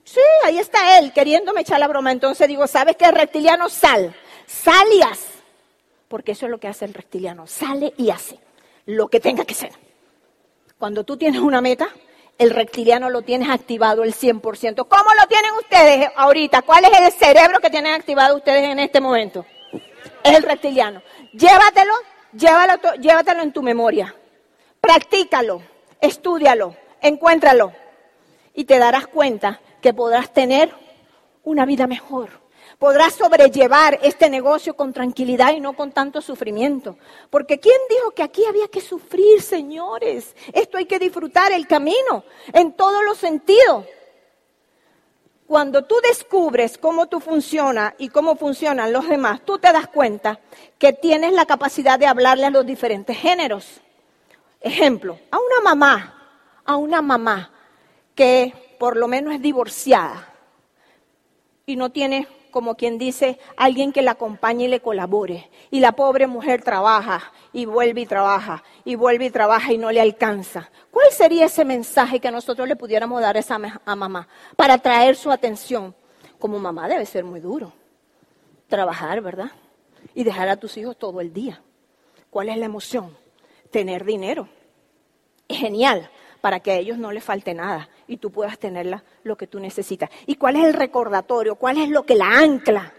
Sí, 0.03 0.19
ahí 0.43 0.59
está 0.59 0.99
él 0.99 1.13
queriéndome 1.13 1.61
echar 1.61 1.79
la 1.79 1.87
broma. 1.87 2.11
Entonces 2.11 2.47
digo, 2.47 2.67
¿sabes 2.67 2.95
qué? 2.97 3.11
Reptiliano, 3.11 3.69
sal. 3.69 4.15
Sal 4.45 4.87
y. 4.91 5.01
Porque 6.07 6.33
eso 6.33 6.45
es 6.45 6.51
lo 6.51 6.59
que 6.59 6.67
hace 6.67 6.85
el 6.85 6.93
reptiliano. 6.93 7.47
Sale 7.47 7.93
y 7.97 8.09
hace 8.09 8.37
lo 8.85 9.07
que 9.07 9.19
tenga 9.19 9.45
que 9.45 9.53
ser. 9.53 9.71
Cuando 10.77 11.03
tú 11.03 11.17
tienes 11.17 11.41
una 11.41 11.61
meta, 11.61 11.87
el 12.37 12.49
reptiliano 12.49 13.09
lo 13.09 13.21
tienes 13.21 13.49
activado 13.49 14.03
el 14.03 14.13
100%. 14.13 14.87
¿Cómo 14.87 15.13
lo 15.19 15.27
tienen 15.27 15.51
ustedes 15.59 16.09
ahorita? 16.15 16.61
¿Cuál 16.63 16.85
es 16.85 16.99
el 16.99 17.11
cerebro 17.13 17.59
que 17.59 17.69
tienen 17.69 17.93
activado 17.93 18.35
ustedes 18.35 18.63
en 18.63 18.79
este 18.79 18.99
momento? 18.99 19.45
Es 20.23 20.35
el 20.35 20.43
reptiliano. 20.43 21.01
Llévatelo, 21.31 21.93
llévatelo, 22.33 22.95
llévatelo 22.95 23.41
en 23.43 23.53
tu 23.53 23.63
memoria. 23.63 24.13
Practícalo, 24.81 25.61
estúdialo, 26.01 26.75
encuéntralo. 27.01 27.71
Y 28.53 28.65
te 28.65 28.77
darás 28.77 29.07
cuenta 29.07 29.61
que 29.83 29.93
podrás 29.93 30.33
tener 30.33 30.73
una 31.43 31.65
vida 31.65 31.85
mejor 31.85 32.43
podrás 32.79 33.13
sobrellevar 33.13 33.99
este 34.03 34.29
negocio 34.29 34.75
con 34.75 34.91
tranquilidad 34.91 35.53
y 35.53 35.61
no 35.61 35.71
con 35.73 35.93
tanto 35.93 36.21
sufrimiento. 36.21 36.97
Porque 37.29 37.57
¿quién 37.57 37.77
dijo 37.89 38.11
que 38.11 38.23
aquí 38.23 38.43
había 38.45 38.67
que 38.67 38.81
sufrir, 38.81 39.41
señores? 39.41 40.35
Esto 40.51 40.77
hay 40.77 40.85
que 40.85 40.99
disfrutar 40.99 41.53
el 41.53 41.65
camino 41.65 42.25
en 42.51 42.73
todos 42.73 43.03
los 43.05 43.17
sentidos. 43.17 43.85
Cuando 45.47 45.85
tú 45.85 45.95
descubres 46.03 46.77
cómo 46.77 47.07
tú 47.07 47.21
funciona 47.21 47.95
y 47.97 48.09
cómo 48.09 48.35
funcionan 48.35 48.91
los 48.91 49.07
demás, 49.07 49.41
tú 49.45 49.59
te 49.59 49.71
das 49.71 49.87
cuenta 49.87 50.39
que 50.77 50.91
tienes 50.91 51.31
la 51.31 51.45
capacidad 51.45 51.97
de 51.97 52.07
hablarle 52.07 52.47
a 52.47 52.49
los 52.49 52.65
diferentes 52.65 53.17
géneros. 53.17 53.81
Ejemplo, 54.59 55.19
a 55.31 55.37
una 55.37 55.61
mamá, 55.63 56.61
a 56.65 56.75
una 56.75 57.01
mamá 57.01 57.51
que 58.15 58.53
por 58.79 58.97
lo 58.97 59.07
menos 59.07 59.33
es 59.33 59.41
divorciada 59.41 60.33
y 61.65 61.75
no 61.75 61.91
tiene 61.91 62.27
como 62.53 62.75
quien 62.75 62.99
dice, 62.99 63.39
alguien 63.57 63.91
que 63.91 64.03
la 64.03 64.11
acompañe 64.11 64.65
y 64.65 64.67
le 64.67 64.79
colabore. 64.79 65.49
Y 65.71 65.79
la 65.79 65.93
pobre 65.93 66.27
mujer 66.27 66.61
trabaja 66.61 67.33
y 67.51 67.65
vuelve 67.65 68.01
y 68.01 68.05
trabaja 68.05 68.63
y 68.85 68.93
vuelve 68.93 69.25
y 69.25 69.31
trabaja 69.31 69.73
y 69.73 69.79
no 69.79 69.91
le 69.91 69.99
alcanza. 69.99 70.69
¿Cuál 70.91 71.11
sería 71.11 71.47
ese 71.47 71.65
mensaje 71.65 72.19
que 72.19 72.31
nosotros 72.31 72.67
le 72.67 72.75
pudiéramos 72.75 73.19
dar 73.21 73.35
a 73.35 73.39
esa 73.39 73.59
a 73.83 73.95
mamá 73.95 74.27
para 74.55 74.75
atraer 74.75 75.15
su 75.15 75.31
atención? 75.31 75.95
Como 76.37 76.59
mamá 76.59 76.87
debe 76.87 77.07
ser 77.07 77.23
muy 77.23 77.39
duro. 77.39 77.73
Trabajar, 78.67 79.19
¿verdad? 79.21 79.51
Y 80.13 80.23
dejar 80.23 80.47
a 80.47 80.57
tus 80.57 80.77
hijos 80.77 80.95
todo 80.95 81.21
el 81.21 81.33
día. 81.33 81.59
¿Cuál 82.29 82.49
es 82.49 82.57
la 82.57 82.65
emoción? 82.65 83.17
Tener 83.71 84.05
dinero. 84.05 84.47
Es 85.47 85.57
genial 85.57 86.09
para 86.43 86.59
que 86.59 86.71
a 86.71 86.75
ellos 86.75 86.97
no 86.97 87.13
les 87.13 87.23
falte 87.23 87.53
nada 87.53 87.87
y 88.05 88.17
tú 88.17 88.29
puedas 88.29 88.59
tenerla 88.59 89.01
lo 89.23 89.37
que 89.37 89.47
tú 89.47 89.61
necesitas. 89.61 90.09
¿Y 90.25 90.35
cuál 90.35 90.57
es 90.57 90.65
el 90.65 90.73
recordatorio? 90.73 91.55
¿Cuál 91.55 91.77
es 91.77 91.87
lo 91.87 92.05
que 92.05 92.15
la 92.15 92.37
ancla? 92.37 92.91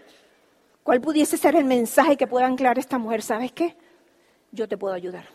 ¿Cuál 0.81 0.99
pudiese 0.99 1.37
ser 1.37 1.55
el 1.55 1.63
mensaje 1.63 2.17
que 2.17 2.25
pueda 2.25 2.47
anclar 2.47 2.79
esta 2.79 2.97
mujer? 2.97 3.21
¿Sabes 3.21 3.51
qué? 3.51 3.75
Yo 4.51 4.67
te 4.67 4.79
puedo 4.79 4.95
ayudar. 4.95 5.25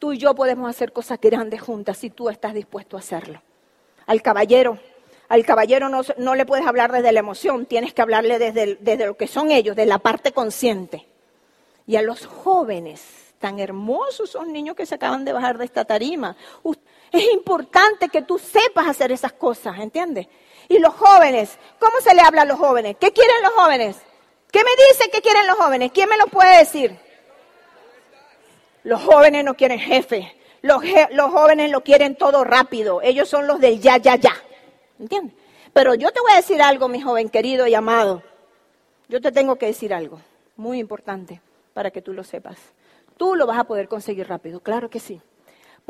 Tú 0.00 0.12
y 0.12 0.18
yo 0.18 0.34
podemos 0.34 0.68
hacer 0.68 0.92
cosas 0.92 1.20
grandes 1.20 1.62
juntas 1.62 1.98
si 1.98 2.10
tú 2.10 2.28
estás 2.30 2.52
dispuesto 2.52 2.96
a 2.96 2.98
hacerlo. 2.98 3.40
Al 4.06 4.22
caballero, 4.22 4.80
al 5.28 5.46
caballero 5.46 5.88
no, 5.88 6.00
no 6.18 6.34
le 6.34 6.44
puedes 6.44 6.66
hablar 6.66 6.90
desde 6.90 7.12
la 7.12 7.20
emoción, 7.20 7.64
tienes 7.64 7.94
que 7.94 8.02
hablarle 8.02 8.40
desde, 8.40 8.74
desde 8.80 9.06
lo 9.06 9.16
que 9.16 9.28
son 9.28 9.52
ellos, 9.52 9.76
de 9.76 9.86
la 9.86 10.00
parte 10.00 10.32
consciente. 10.32 11.06
Y 11.86 11.94
a 11.94 12.02
los 12.02 12.26
jóvenes, 12.26 13.30
tan 13.38 13.60
hermosos 13.60 14.30
son 14.30 14.52
niños 14.52 14.74
que 14.74 14.84
se 14.84 14.96
acaban 14.96 15.24
de 15.24 15.32
bajar 15.32 15.58
de 15.58 15.64
esta 15.64 15.84
tarima. 15.84 16.36
Es 17.12 17.24
importante 17.32 18.08
que 18.08 18.22
tú 18.22 18.38
sepas 18.38 18.86
hacer 18.86 19.10
esas 19.10 19.32
cosas, 19.32 19.78
¿entiendes? 19.78 20.28
Y 20.68 20.78
los 20.78 20.94
jóvenes, 20.94 21.58
¿cómo 21.78 22.00
se 22.00 22.14
le 22.14 22.22
habla 22.22 22.42
a 22.42 22.44
los 22.44 22.58
jóvenes? 22.58 22.96
¿Qué 23.00 23.12
quieren 23.12 23.42
los 23.42 23.52
jóvenes? 23.52 23.96
¿Qué 24.52 24.60
me 24.62 24.70
dice 24.88 25.10
que 25.10 25.20
quieren 25.20 25.46
los 25.46 25.56
jóvenes? 25.56 25.90
¿Quién 25.92 26.08
me 26.08 26.16
lo 26.16 26.26
puede 26.26 26.58
decir? 26.58 26.96
Los 28.84 29.02
jóvenes 29.02 29.44
no 29.44 29.54
quieren 29.54 29.80
jefe. 29.80 30.32
Los, 30.62 30.82
los 31.10 31.30
jóvenes 31.30 31.70
lo 31.70 31.82
quieren 31.82 32.14
todo 32.14 32.44
rápido. 32.44 33.02
Ellos 33.02 33.28
son 33.28 33.46
los 33.46 33.58
del 33.60 33.80
ya, 33.80 33.96
ya, 33.96 34.14
ya. 34.16 34.34
¿Entiendes? 34.98 35.34
Pero 35.72 35.94
yo 35.94 36.12
te 36.12 36.20
voy 36.20 36.32
a 36.32 36.36
decir 36.36 36.62
algo, 36.62 36.88
mi 36.88 37.00
joven 37.00 37.28
querido 37.28 37.66
y 37.66 37.74
amado. 37.74 38.22
Yo 39.08 39.20
te 39.20 39.32
tengo 39.32 39.56
que 39.56 39.66
decir 39.66 39.92
algo 39.92 40.20
muy 40.56 40.78
importante 40.78 41.40
para 41.74 41.90
que 41.90 42.02
tú 42.02 42.12
lo 42.12 42.22
sepas. 42.22 42.58
Tú 43.16 43.34
lo 43.34 43.46
vas 43.46 43.58
a 43.58 43.64
poder 43.64 43.88
conseguir 43.88 44.28
rápido, 44.28 44.60
claro 44.60 44.88
que 44.88 45.00
sí 45.00 45.20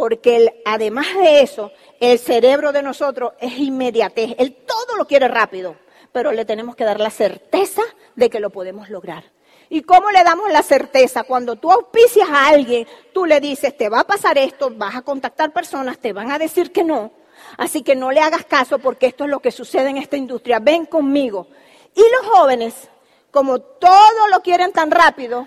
porque 0.00 0.62
además 0.64 1.08
de 1.14 1.42
eso, 1.42 1.72
el 2.00 2.18
cerebro 2.18 2.72
de 2.72 2.82
nosotros 2.82 3.34
es 3.38 3.58
inmediatez, 3.58 4.34
él 4.38 4.56
todo 4.66 4.96
lo 4.96 5.06
quiere 5.06 5.28
rápido, 5.28 5.76
pero 6.10 6.32
le 6.32 6.46
tenemos 6.46 6.74
que 6.74 6.84
dar 6.84 6.98
la 6.98 7.10
certeza 7.10 7.82
de 8.16 8.30
que 8.30 8.40
lo 8.40 8.48
podemos 8.48 8.88
lograr. 8.88 9.24
¿Y 9.68 9.82
cómo 9.82 10.10
le 10.10 10.24
damos 10.24 10.50
la 10.50 10.62
certeza? 10.62 11.24
Cuando 11.24 11.56
tú 11.56 11.70
auspicias 11.70 12.30
a 12.30 12.48
alguien, 12.48 12.88
tú 13.12 13.26
le 13.26 13.40
dices, 13.40 13.76
te 13.76 13.90
va 13.90 14.00
a 14.00 14.06
pasar 14.06 14.38
esto, 14.38 14.70
vas 14.74 14.96
a 14.96 15.02
contactar 15.02 15.52
personas, 15.52 15.98
te 15.98 16.14
van 16.14 16.30
a 16.30 16.38
decir 16.38 16.72
que 16.72 16.82
no, 16.82 17.10
así 17.58 17.82
que 17.82 17.94
no 17.94 18.10
le 18.10 18.20
hagas 18.20 18.46
caso 18.46 18.78
porque 18.78 19.04
esto 19.04 19.24
es 19.24 19.30
lo 19.30 19.40
que 19.40 19.50
sucede 19.50 19.90
en 19.90 19.98
esta 19.98 20.16
industria, 20.16 20.60
ven 20.60 20.86
conmigo. 20.86 21.46
Y 21.94 22.00
los 22.00 22.32
jóvenes, 22.32 22.88
como 23.30 23.58
todo 23.58 24.28
lo 24.32 24.40
quieren 24.40 24.72
tan 24.72 24.90
rápido, 24.90 25.46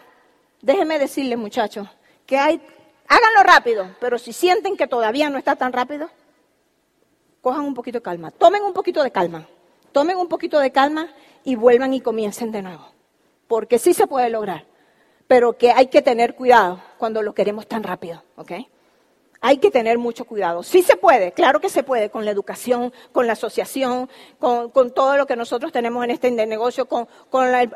déjenme 0.62 1.00
decirles 1.00 1.40
muchachos, 1.40 1.88
que 2.28 2.38
hay 2.38 2.62
Háganlo 3.08 3.44
rápido, 3.44 3.96
pero 4.00 4.18
si 4.18 4.34
sienten 4.34 4.78
que 4.78 4.88
todavía 4.88 5.30
no 5.30 5.38
está 5.38 5.56
tan 5.56 5.74
rápido, 5.74 6.10
cojan 7.42 7.66
un 7.66 7.74
poquito 7.74 8.00
de 8.00 8.04
calma. 8.04 8.32
Tomen 8.32 8.64
un 8.64 8.74
poquito 8.74 9.04
de 9.04 9.12
calma. 9.12 9.48
Tomen 9.92 10.18
un 10.18 10.28
poquito 10.28 10.60
de 10.60 10.72
calma 10.72 11.10
y 11.44 11.56
vuelvan 11.56 11.94
y 11.94 12.02
comiencen 12.02 12.52
de 12.52 12.62
nuevo. 12.62 12.88
Porque 13.48 13.78
sí 13.78 13.94
se 13.94 14.08
puede 14.08 14.30
lograr, 14.30 14.66
pero 15.28 15.58
que 15.58 15.72
hay 15.72 15.88
que 15.88 16.02
tener 16.02 16.36
cuidado 16.36 16.82
cuando 16.98 17.22
lo 17.22 17.34
queremos 17.34 17.68
tan 17.68 17.84
rápido, 17.84 18.24
¿ok? 18.36 18.52
hay 19.46 19.58
que 19.58 19.70
tener 19.70 19.98
mucho 19.98 20.24
cuidado. 20.24 20.64
Sí 20.64 20.82
se 20.84 20.96
puede, 20.96 21.34
claro 21.34 21.60
que 21.60 21.68
se 21.68 21.84
puede, 21.84 22.10
con 22.10 22.24
la 22.24 22.32
educación, 22.32 22.94
con 23.12 23.28
la 23.28 23.34
asociación, 23.34 24.10
con, 24.40 24.72
todo 24.92 25.18
lo 25.18 25.28
que 25.28 25.36
nosotros 25.36 25.74
tenemos 25.74 26.02
en 26.06 26.12
este 26.12 26.32
negocio, 26.32 26.86
con, 26.86 27.08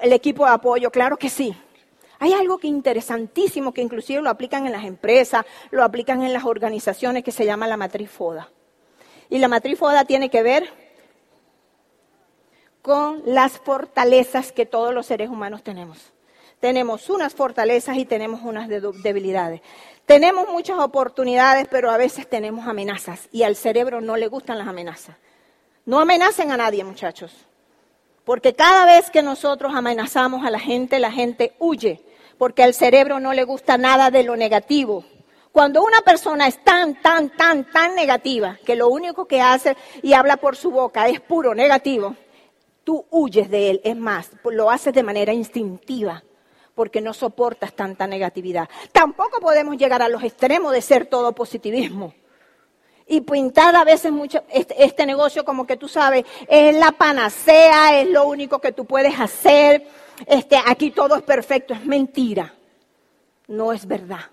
el 0.01 0.13
equipo 0.13 0.45
de 0.45 0.51
apoyo, 0.51 0.89
claro 0.91 1.17
que 1.17 1.29
sí. 1.29 1.53
Hay 2.19 2.33
algo 2.33 2.57
que 2.57 2.67
interesantísimo 2.67 3.73
que 3.73 3.81
inclusive 3.81 4.21
lo 4.21 4.29
aplican 4.29 4.65
en 4.65 4.71
las 4.71 4.85
empresas, 4.85 5.45
lo 5.71 5.83
aplican 5.83 6.23
en 6.23 6.33
las 6.33 6.45
organizaciones 6.45 7.23
que 7.23 7.31
se 7.31 7.45
llama 7.45 7.67
la 7.67 7.77
matriz 7.77 8.09
FODA. 8.09 8.49
Y 9.29 9.39
la 9.39 9.47
matriz 9.47 9.77
FODA 9.77 10.05
tiene 10.05 10.29
que 10.29 10.41
ver 10.41 10.69
con 12.81 13.21
las 13.25 13.59
fortalezas 13.59 14.51
que 14.51 14.65
todos 14.65 14.93
los 14.93 15.05
seres 15.05 15.29
humanos 15.29 15.63
tenemos. 15.63 16.13
Tenemos 16.59 17.09
unas 17.09 17.35
fortalezas 17.35 17.97
y 17.97 18.05
tenemos 18.05 18.41
unas 18.43 18.67
debilidades. 18.67 19.61
Tenemos 20.05 20.47
muchas 20.47 20.79
oportunidades, 20.79 21.67
pero 21.69 21.91
a 21.91 21.97
veces 21.97 22.27
tenemos 22.27 22.65
amenazas 22.65 23.27
y 23.31 23.43
al 23.43 23.55
cerebro 23.55 24.01
no 24.01 24.15
le 24.17 24.27
gustan 24.27 24.57
las 24.57 24.67
amenazas. 24.67 25.17
No 25.85 25.99
amenacen 25.99 26.51
a 26.51 26.57
nadie, 26.57 26.83
muchachos, 26.83 27.45
porque 28.25 28.55
cada 28.55 28.85
vez 28.85 29.09
que 29.09 29.21
nosotros 29.21 29.73
amenazamos 29.75 30.45
a 30.45 30.49
la 30.49 30.59
gente, 30.59 30.99
la 30.99 31.11
gente 31.11 31.55
huye, 31.59 32.01
porque 32.37 32.63
al 32.63 32.73
cerebro 32.73 33.19
no 33.19 33.33
le 33.33 33.43
gusta 33.43 33.77
nada 33.77 34.11
de 34.11 34.23
lo 34.23 34.35
negativo. 34.35 35.05
Cuando 35.51 35.83
una 35.83 36.01
persona 36.01 36.47
es 36.47 36.63
tan, 36.63 37.01
tan, 37.01 37.35
tan, 37.35 37.71
tan 37.71 37.95
negativa, 37.95 38.59
que 38.65 38.75
lo 38.75 38.89
único 38.89 39.25
que 39.25 39.41
hace 39.41 39.75
y 40.03 40.13
habla 40.13 40.37
por 40.37 40.55
su 40.55 40.69
boca 40.69 41.07
es 41.07 41.19
puro 41.19 41.55
negativo, 41.55 42.15
tú 42.83 43.05
huyes 43.09 43.49
de 43.49 43.71
él. 43.71 43.81
Es 43.83 43.97
más, 43.97 44.29
lo 44.45 44.69
haces 44.69 44.93
de 44.93 45.03
manera 45.03 45.33
instintiva 45.33 46.23
porque 46.77 47.01
no 47.01 47.11
soportas 47.15 47.73
tanta 47.73 48.05
negatividad. 48.05 48.69
Tampoco 48.91 49.39
podemos 49.39 49.77
llegar 49.77 50.03
a 50.03 50.09
los 50.09 50.23
extremos 50.23 50.71
de 50.71 50.83
ser 50.83 51.07
todo 51.07 51.33
positivismo. 51.33 52.13
Y 53.07 53.21
pintar 53.21 53.75
a 53.75 53.83
veces 53.83 54.11
mucho 54.11 54.43
este, 54.49 54.83
este, 54.83 55.07
negocio 55.07 55.43
como 55.43 55.65
que 55.65 55.75
tú 55.75 55.87
sabes, 55.87 56.23
es 56.47 56.75
la 56.75 56.91
panacea, 56.91 57.99
es 57.99 58.09
lo 58.09 58.27
único 58.27 58.59
que 58.59 58.73
tú 58.73 58.85
puedes 58.85 59.19
hacer, 59.19 59.87
este, 60.25 60.57
aquí 60.65 60.91
todo 60.91 61.15
es 61.15 61.23
perfecto, 61.23 61.73
es 61.73 61.85
mentira. 61.85 62.53
No 63.47 63.71
es 63.71 63.85
verdad. 63.87 64.31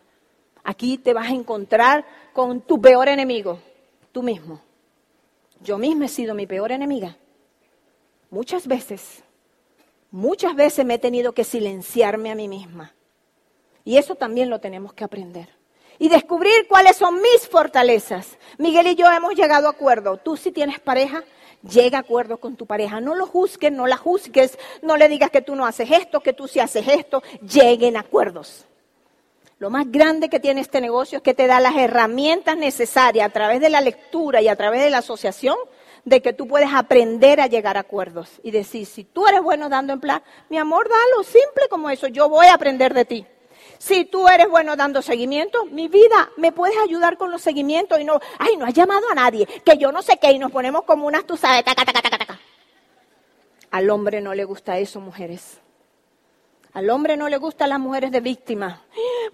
Aquí 0.63 0.99
te 0.99 1.13
vas 1.13 1.29
a 1.29 1.35
encontrar 1.35 2.05
con 2.33 2.63
tu 2.63 2.81
peor 2.81 3.09
enemigo, 3.09 3.59
tú 4.13 4.23
mismo. 4.23 4.61
Yo 5.61 5.79
misma 5.79 6.07
he 6.07 6.09
sido 6.09 6.35
mi 6.35 6.47
peor 6.47 6.73
enemiga. 6.73 7.17
Muchas 8.31 8.67
veces. 8.67 9.23
Muchas 10.11 10.55
veces 10.55 10.85
me 10.85 10.95
he 10.95 10.99
tenido 10.99 11.33
que 11.33 11.45
silenciarme 11.45 12.31
a 12.31 12.35
mí 12.35 12.49
misma. 12.49 12.95
Y 13.85 13.99
eso 13.99 14.15
también 14.15 14.49
lo 14.49 14.61
tenemos 14.61 14.93
que 14.95 15.05
aprender. 15.05 15.49
Y 15.99 16.09
descubrir 16.09 16.67
cuáles 16.69 16.97
son 16.97 17.21
mis 17.21 17.49
fortalezas. 17.49 18.39
Miguel 18.59 18.89
y 18.89 18.95
yo 18.95 19.11
hemos 19.11 19.35
llegado 19.35 19.69
a 19.69 19.73
acuerdo. 19.73 20.17
Tú 20.17 20.37
si 20.37 20.51
tienes 20.51 20.81
pareja, 20.81 21.23
llega 21.71 21.99
a 21.99 22.01
acuerdo 22.03 22.39
con 22.39 22.57
tu 22.57 22.67
pareja. 22.67 23.01
No 23.01 23.15
lo 23.15 23.27
juzgues, 23.27 23.73
no 23.73 23.87
la 23.87 23.97
juzgues, 23.97 24.59
no 24.83 24.97
le 24.97 25.09
digas 25.09 25.31
que 25.31 25.43
tú 25.43 25.55
no 25.55 25.67
haces 25.67 25.91
esto, 25.91 26.21
que 26.21 26.33
tú 26.33 26.49
sí 26.49 26.61
haces 26.61 26.87
esto. 26.89 27.23
Lleguen 27.41 27.97
a 27.97 28.01
acuerdos. 28.01 28.67
Lo 29.59 29.71
más 29.71 29.91
grande 29.91 30.29
que 30.29 30.41
tiene 30.41 30.61
este 30.61 30.81
negocio 30.81 31.19
es 31.19 31.23
que 31.23 31.35
te 31.35 31.47
da 31.47 31.61
las 31.61 31.77
herramientas 31.77 32.57
necesarias 32.57 33.27
a 33.27 33.33
través 33.33 33.61
de 33.61 33.71
la 33.71 33.81
lectura 33.81 34.43
y 34.43 34.49
a 34.49 34.57
través 34.57 34.83
de 34.83 34.91
la 34.91 34.99
asociación 34.99 35.57
de 36.05 36.21
que 36.21 36.33
tú 36.33 36.47
puedes 36.47 36.69
aprender 36.73 37.41
a 37.41 37.47
llegar 37.47 37.77
a 37.77 37.81
acuerdos 37.81 38.29
y 38.43 38.51
decir, 38.51 38.85
si 38.85 39.05
tú 39.05 39.27
eres 39.27 39.43
bueno 39.43 39.69
dando 39.69 39.93
en 39.93 40.01
plan, 40.01 40.23
mi 40.51 40.59
amor, 40.59 40.89
dalo, 40.89 41.23
simple 41.23 41.69
como 41.71 41.89
eso, 41.89 42.09
yo 42.09 42.29
voy 42.29 42.47
a 42.47 42.55
aprender 42.55 42.93
de 42.93 43.05
ti. 43.05 43.27
Si 43.85 44.07
tú 44.07 44.27
eres 44.29 44.49
bueno 44.49 44.77
dando 44.77 45.03
seguimiento, 45.03 45.67
mi 45.67 45.89
vida, 45.89 46.31
me 46.39 46.53
puedes 46.53 46.75
ayudar 46.79 47.19
con 47.19 47.31
los 47.31 47.43
seguimientos 47.43 48.01
y 48.01 48.05
no, 48.05 48.19
ay, 48.39 48.57
no 48.57 48.65
has 48.65 48.73
llamado 48.73 49.11
a 49.11 49.15
nadie, 49.15 49.47
que 49.63 49.77
yo 49.77 49.93
no 49.93 50.01
sé 50.01 50.17
qué, 50.17 50.33
y 50.33 50.39
nos 50.39 50.51
ponemos 50.51 50.85
como 50.85 51.07
unas, 51.07 51.27
tú 51.27 51.37
sabes, 51.37 51.63
taca, 51.67 51.85
taca, 51.85 52.01
taca, 52.01 52.17
taca. 52.17 52.41
Al 53.73 53.91
hombre 53.91 54.23
no 54.23 54.33
le 54.33 54.47
gusta 54.47 54.79
eso, 54.79 55.01
mujeres. 55.01 55.61
Al 56.73 56.89
hombre 56.89 57.19
no 57.19 57.29
le 57.29 57.37
gustan 57.37 57.69
las 57.69 57.79
mujeres 57.79 58.11
de 58.11 58.21
víctima. 58.21 58.81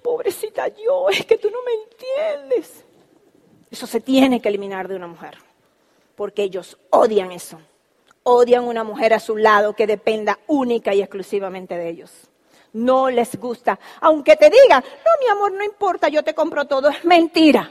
Pobrecita 0.02 0.66
yo, 0.66 1.08
es 1.10 1.24
que 1.26 1.38
tú 1.38 1.48
no 1.48 1.58
me 1.62 1.72
entiendes. 1.84 2.84
Eso 3.70 3.86
se 3.86 4.00
tiene 4.00 4.40
que 4.40 4.48
eliminar 4.48 4.88
de 4.88 4.96
una 4.96 5.06
mujer 5.06 5.38
porque 6.16 6.42
ellos 6.42 6.76
odian 6.90 7.30
eso. 7.30 7.60
Odian 8.24 8.64
una 8.64 8.82
mujer 8.82 9.14
a 9.14 9.20
su 9.20 9.36
lado 9.36 9.76
que 9.76 9.86
dependa 9.86 10.40
única 10.48 10.92
y 10.92 11.02
exclusivamente 11.02 11.76
de 11.76 11.88
ellos. 11.88 12.29
No 12.72 13.10
les 13.10 13.36
gusta. 13.36 13.78
Aunque 14.00 14.36
te 14.36 14.50
diga, 14.50 14.80
no, 14.80 15.10
mi 15.20 15.28
amor, 15.30 15.52
no 15.52 15.64
importa, 15.64 16.08
yo 16.08 16.22
te 16.22 16.34
compro 16.34 16.66
todo. 16.66 16.88
Es 16.88 17.04
mentira. 17.04 17.70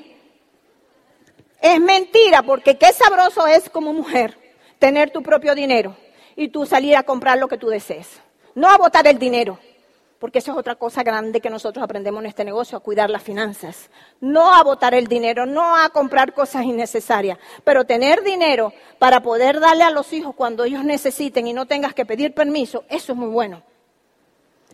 Es 1.61 1.79
mentira, 1.79 2.41
porque 2.43 2.77
qué 2.77 2.91
sabroso 2.93 3.45
es 3.47 3.69
como 3.69 3.93
mujer 3.93 4.37
tener 4.79 5.11
tu 5.11 5.21
propio 5.21 5.55
dinero 5.55 5.95
y 6.35 6.47
tú 6.47 6.65
salir 6.65 6.95
a 6.95 7.03
comprar 7.03 7.37
lo 7.37 7.49
que 7.49 7.57
tú 7.57 7.67
desees. 7.67 8.21
No 8.55 8.69
a 8.69 8.77
botar 8.77 9.05
el 9.07 9.19
dinero, 9.19 9.59
porque 10.19 10.39
eso 10.39 10.51
es 10.51 10.57
otra 10.57 10.75
cosa 10.75 11.03
grande 11.03 11.41
que 11.41 11.49
nosotros 11.49 11.83
aprendemos 11.83 12.21
en 12.21 12.27
este 12.27 12.45
negocio, 12.45 12.77
a 12.77 12.81
cuidar 12.81 13.09
las 13.09 13.23
finanzas. 13.23 13.89
No 14.21 14.53
a 14.53 14.63
botar 14.63 14.93
el 14.93 15.07
dinero, 15.07 15.45
no 15.45 15.75
a 15.75 15.89
comprar 15.89 16.33
cosas 16.33 16.63
innecesarias, 16.63 17.37
pero 17.63 17.85
tener 17.85 18.23
dinero 18.23 18.73
para 18.97 19.21
poder 19.21 19.59
darle 19.59 19.83
a 19.83 19.91
los 19.91 20.11
hijos 20.13 20.35
cuando 20.35 20.63
ellos 20.63 20.85
necesiten 20.85 21.47
y 21.47 21.53
no 21.53 21.65
tengas 21.65 21.93
que 21.93 22.05
pedir 22.05 22.33
permiso, 22.33 22.85
eso 22.89 23.11
es 23.13 23.17
muy 23.17 23.29
bueno. 23.29 23.63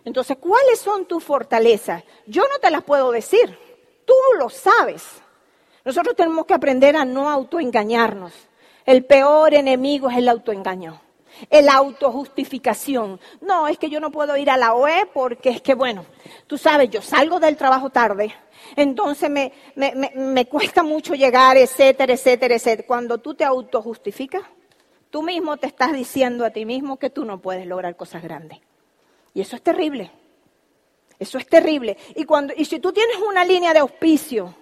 Entonces, 0.05 0.37
¿cuáles 0.37 0.79
son 0.79 1.05
tus 1.05 1.23
fortalezas? 1.23 2.03
Yo 2.25 2.43
no 2.43 2.59
te 2.59 2.71
las 2.71 2.83
puedo 2.83 3.11
decir, 3.11 3.57
tú 4.05 4.13
lo 4.39 4.49
sabes. 4.49 5.03
Nosotros 5.83 6.15
tenemos 6.15 6.45
que 6.45 6.53
aprender 6.53 6.95
a 6.95 7.03
no 7.03 7.29
autoengañarnos. 7.29 8.31
El 8.85 9.03
peor 9.03 9.53
enemigo 9.53 10.09
es 10.09 10.17
el 10.17 10.29
autoengaño 10.29 11.01
el 11.49 11.69
autojustificación. 11.69 13.19
No, 13.41 13.67
es 13.67 13.77
que 13.77 13.89
yo 13.89 13.99
no 13.99 14.11
puedo 14.11 14.37
ir 14.37 14.49
a 14.49 14.57
la 14.57 14.73
OE 14.73 15.05
porque 15.13 15.49
es 15.49 15.61
que, 15.61 15.73
bueno, 15.73 16.05
tú 16.47 16.57
sabes, 16.57 16.89
yo 16.89 17.01
salgo 17.01 17.39
del 17.39 17.57
trabajo 17.57 17.89
tarde, 17.89 18.33
entonces 18.75 19.29
me, 19.29 19.51
me, 19.75 20.45
cuesta 20.47 20.83
mucho 20.83 21.13
llegar, 21.13 21.57
etcétera, 21.57 22.13
etcétera, 22.13 22.55
etcétera. 22.55 22.87
Cuando 22.87 23.17
tú 23.19 23.35
te 23.35 23.43
autojustificas, 23.43 24.43
tú 25.09 25.21
mismo 25.21 25.57
te 25.57 25.67
estás 25.67 25.93
diciendo 25.93 26.45
a 26.45 26.49
ti 26.49 26.65
mismo 26.65 26.97
que 26.97 27.09
tú 27.09 27.25
no 27.25 27.39
puedes 27.39 27.65
lograr 27.67 27.95
cosas 27.95 28.23
grandes. 28.23 28.59
Y 29.35 29.41
eso 29.41 29.57
es 29.57 29.61
terrible. 29.61 30.09
Eso 31.19 31.37
es 31.37 31.45
terrible. 31.45 31.97
Y, 32.15 32.23
cuando, 32.23 32.53
y 32.55 32.65
si 32.65 32.79
tú 32.79 32.91
tienes 32.91 33.17
una 33.17 33.43
línea 33.45 33.73
de 33.73 33.79
auspicio 33.79 34.55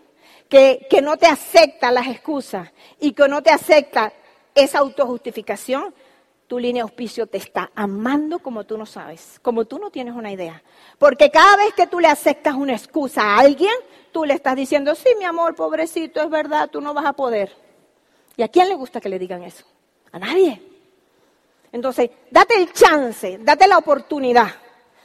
que, 0.49 0.87
que 0.89 1.01
no 1.01 1.15
te 1.15 1.27
acepta 1.27 1.91
las 1.91 2.07
excusas 2.07 2.69
y 2.99 3.13
que 3.13 3.27
no 3.27 3.41
te 3.41 3.51
acepta 3.51 4.11
esa 4.53 4.79
autojustificación, 4.79 5.93
tu 6.47 6.57
línea 6.57 6.83
de 6.83 6.89
auspicio 6.89 7.27
te 7.27 7.37
está 7.37 7.71
amando 7.75 8.39
como 8.39 8.63
tú 8.63 8.77
no 8.77 8.87
sabes, 8.87 9.39
como 9.43 9.65
tú 9.65 9.77
no 9.77 9.91
tienes 9.91 10.15
una 10.15 10.31
idea. 10.31 10.63
Porque 10.97 11.29
cada 11.29 11.55
vez 11.55 11.73
que 11.75 11.87
tú 11.87 11.99
le 11.99 12.07
aceptas 12.07 12.55
una 12.55 12.73
excusa 12.73 13.21
a 13.21 13.39
alguien, 13.39 13.73
tú 14.11 14.25
le 14.25 14.33
estás 14.33 14.55
diciendo, 14.55 14.95
sí, 14.95 15.09
mi 15.19 15.25
amor, 15.25 15.53
pobrecito, 15.53 16.19
es 16.19 16.29
verdad, 16.31 16.69
tú 16.71 16.81
no 16.81 16.95
vas 16.95 17.05
a 17.05 17.13
poder. 17.13 17.55
¿Y 18.37 18.41
a 18.41 18.47
quién 18.47 18.69
le 18.69 18.75
gusta 18.75 18.99
que 18.99 19.09
le 19.09 19.19
digan 19.19 19.43
eso? 19.43 19.65
A 20.11 20.17
nadie. 20.17 20.61
Entonces, 21.71 22.09
date 22.31 22.55
el 22.55 22.71
chance, 22.73 23.37
date 23.39 23.67
la 23.67 23.77
oportunidad 23.77 24.62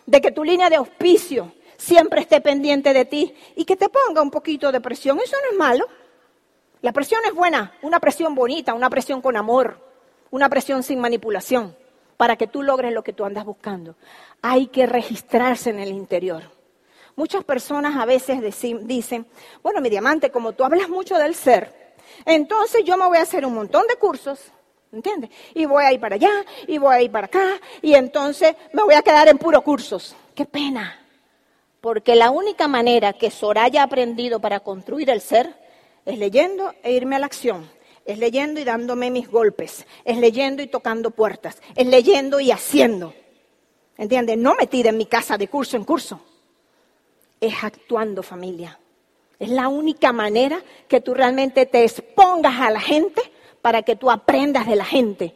de 0.08 0.20
que 0.20 0.32
tu 0.32 0.42
línea 0.42 0.68
de 0.68 0.76
auspicio 0.76 1.52
siempre 1.76 2.22
esté 2.22 2.40
pendiente 2.40 2.92
de 2.92 3.04
ti 3.04 3.34
y 3.54 3.64
que 3.64 3.76
te 3.76 3.88
ponga 3.88 4.20
un 4.20 4.30
poquito 4.30 4.72
de 4.72 4.80
presión. 4.80 5.20
Eso 5.20 5.36
no 5.44 5.52
es 5.52 5.56
malo. 5.56 5.86
La 6.80 6.92
presión 6.92 7.20
es 7.26 7.34
buena, 7.34 7.74
una 7.82 8.00
presión 8.00 8.34
bonita, 8.34 8.74
una 8.74 8.90
presión 8.90 9.20
con 9.20 9.36
amor 9.36 9.88
una 10.30 10.48
presión 10.48 10.82
sin 10.82 11.00
manipulación, 11.00 11.76
para 12.16 12.36
que 12.36 12.46
tú 12.46 12.62
logres 12.62 12.92
lo 12.92 13.02
que 13.02 13.12
tú 13.12 13.24
andas 13.24 13.44
buscando. 13.44 13.96
Hay 14.42 14.66
que 14.68 14.86
registrarse 14.86 15.70
en 15.70 15.78
el 15.78 15.90
interior. 15.90 16.42
Muchas 17.16 17.44
personas 17.44 17.96
a 17.96 18.04
veces 18.04 18.40
dicen, 18.82 19.26
bueno, 19.62 19.80
mi 19.80 19.90
diamante, 19.90 20.30
como 20.30 20.52
tú 20.52 20.64
hablas 20.64 20.88
mucho 20.88 21.16
del 21.16 21.34
ser, 21.34 21.94
entonces 22.24 22.84
yo 22.84 22.96
me 22.96 23.06
voy 23.06 23.18
a 23.18 23.22
hacer 23.22 23.44
un 23.44 23.54
montón 23.54 23.86
de 23.86 23.96
cursos, 23.96 24.52
¿entiendes? 24.92 25.30
Y 25.54 25.66
voy 25.66 25.84
a 25.84 25.92
ir 25.92 26.00
para 26.00 26.16
allá, 26.16 26.44
y 26.66 26.78
voy 26.78 26.94
a 26.94 27.02
ir 27.02 27.10
para 27.10 27.26
acá, 27.26 27.60
y 27.82 27.94
entonces 27.94 28.54
me 28.72 28.82
voy 28.82 28.94
a 28.94 29.02
quedar 29.02 29.28
en 29.28 29.38
puro 29.38 29.62
cursos. 29.62 30.14
¡Qué 30.34 30.44
pena! 30.44 31.04
Porque 31.80 32.14
la 32.14 32.30
única 32.30 32.68
manera 32.68 33.12
que 33.12 33.30
Soraya 33.30 33.82
ha 33.82 33.84
aprendido 33.84 34.40
para 34.40 34.60
construir 34.60 35.10
el 35.10 35.20
ser 35.20 35.54
es 36.04 36.18
leyendo 36.18 36.74
e 36.82 36.92
irme 36.92 37.16
a 37.16 37.18
la 37.20 37.26
acción 37.26 37.78
es 38.08 38.18
leyendo 38.18 38.58
y 38.58 38.64
dándome 38.64 39.10
mis 39.10 39.30
golpes, 39.30 39.86
es 40.02 40.16
leyendo 40.16 40.62
y 40.62 40.66
tocando 40.66 41.10
puertas, 41.10 41.60
es 41.76 41.86
leyendo 41.86 42.40
y 42.40 42.50
haciendo. 42.50 43.12
¿Entiendes? 43.98 44.38
No 44.38 44.54
metida 44.54 44.88
en 44.88 44.96
mi 44.96 45.04
casa 45.04 45.36
de 45.36 45.48
curso 45.48 45.76
en 45.76 45.84
curso. 45.84 46.18
Es 47.38 47.52
actuando 47.62 48.22
familia. 48.22 48.80
Es 49.38 49.50
la 49.50 49.68
única 49.68 50.14
manera 50.14 50.58
que 50.88 51.02
tú 51.02 51.12
realmente 51.12 51.66
te 51.66 51.84
expongas 51.84 52.58
a 52.58 52.70
la 52.70 52.80
gente 52.80 53.20
para 53.68 53.82
que 53.82 53.96
tú 53.96 54.10
aprendas 54.10 54.66
de 54.66 54.76
la 54.76 54.84
gente. 54.86 55.34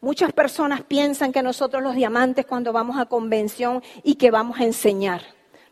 Muchas 0.00 0.32
personas 0.32 0.82
piensan 0.82 1.32
que 1.32 1.42
nosotros 1.42 1.82
los 1.82 1.96
diamantes 1.96 2.46
cuando 2.46 2.72
vamos 2.72 3.00
a 3.00 3.06
convención 3.06 3.82
y 4.04 4.14
que 4.14 4.30
vamos 4.30 4.60
a 4.60 4.64
enseñar. 4.64 5.22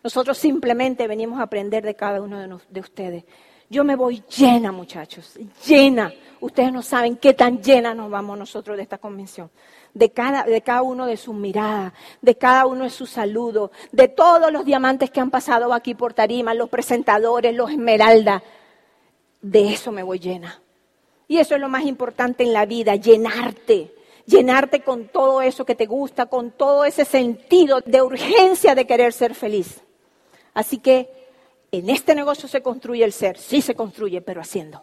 Nosotros 0.03 0.37
simplemente 0.37 1.07
venimos 1.07 1.39
a 1.39 1.45
aprender 1.45 1.85
de 1.85 1.95
cada 1.95 2.21
uno 2.21 2.59
de, 2.69 2.81
ustedes. 2.81 3.23
Yo 3.69 3.85
me 3.85 3.95
voy 3.95 4.21
llena, 4.37 4.73
muchachos, 4.73 5.39
llena. 5.65 6.13
Ustedes 6.41 6.73
no 6.73 6.83
saben 6.83 7.17
qué 7.19 7.35
tan 7.35 7.63
llena 7.63 7.95
nos 7.95 8.11
vamos 8.11 8.37
nosotros 8.37 8.77
de 8.77 8.83
esta 8.83 8.99
convención. 8.99 9.49
De 9.95 10.11
cada, 10.11 10.43
de 10.43 10.63
cada 10.63 10.83
uno 10.83 11.07
de 11.07 11.17
sus 11.17 11.37
miradas, 11.37 11.93
de 12.21 12.37
cada 12.37 12.67
uno 12.67 12.83
de 12.83 12.91
sus 12.91 13.11
saludos, 13.11 13.71
de 13.93 14.09
todos 14.09 14.51
los 14.51 14.65
diamantes 14.65 15.13
que 15.13 15.21
han 15.21 15.31
pasado 15.31 15.73
aquí 15.73 15.95
por 15.95 16.15
Tarima, 16.15 16.53
los 16.53 16.69
presentadores, 16.69 17.55
los 17.55 17.71
esmeraldas. 17.71 18.43
De 19.41 19.73
eso 19.73 19.93
me 19.93 20.03
voy 20.03 20.19
llena. 20.19 20.61
Y 21.31 21.39
eso 21.39 21.55
es 21.55 21.61
lo 21.61 21.69
más 21.69 21.85
importante 21.85 22.43
en 22.43 22.53
la 22.53 22.67
vida, 22.67 22.97
llenarte, 22.97 23.95
llenarte 24.27 24.81
con 24.81 25.07
todo 25.07 25.43
eso 25.43 25.65
que 25.65 25.77
te 25.77 25.87
gusta, 25.87 26.27
con 26.27 26.51
todo 26.51 26.85
ese 26.85 27.05
sentido 27.05 27.81
de 27.87 28.03
urgencia 28.03 28.75
de 28.75 28.85
querer 28.85 29.13
ser 29.13 29.37
feliz. 29.37 29.81
Así 30.55 30.79
que 30.79 31.09
en 31.71 31.89
este 31.89 32.17
negocio 32.17 32.49
se 32.49 32.63
construye 32.63 33.05
el 33.05 33.13
ser, 33.13 33.39
sí 33.39 33.63
se 33.63 33.77
construye, 33.77 34.21
pero 34.21 34.41
haciendo. 34.41 34.83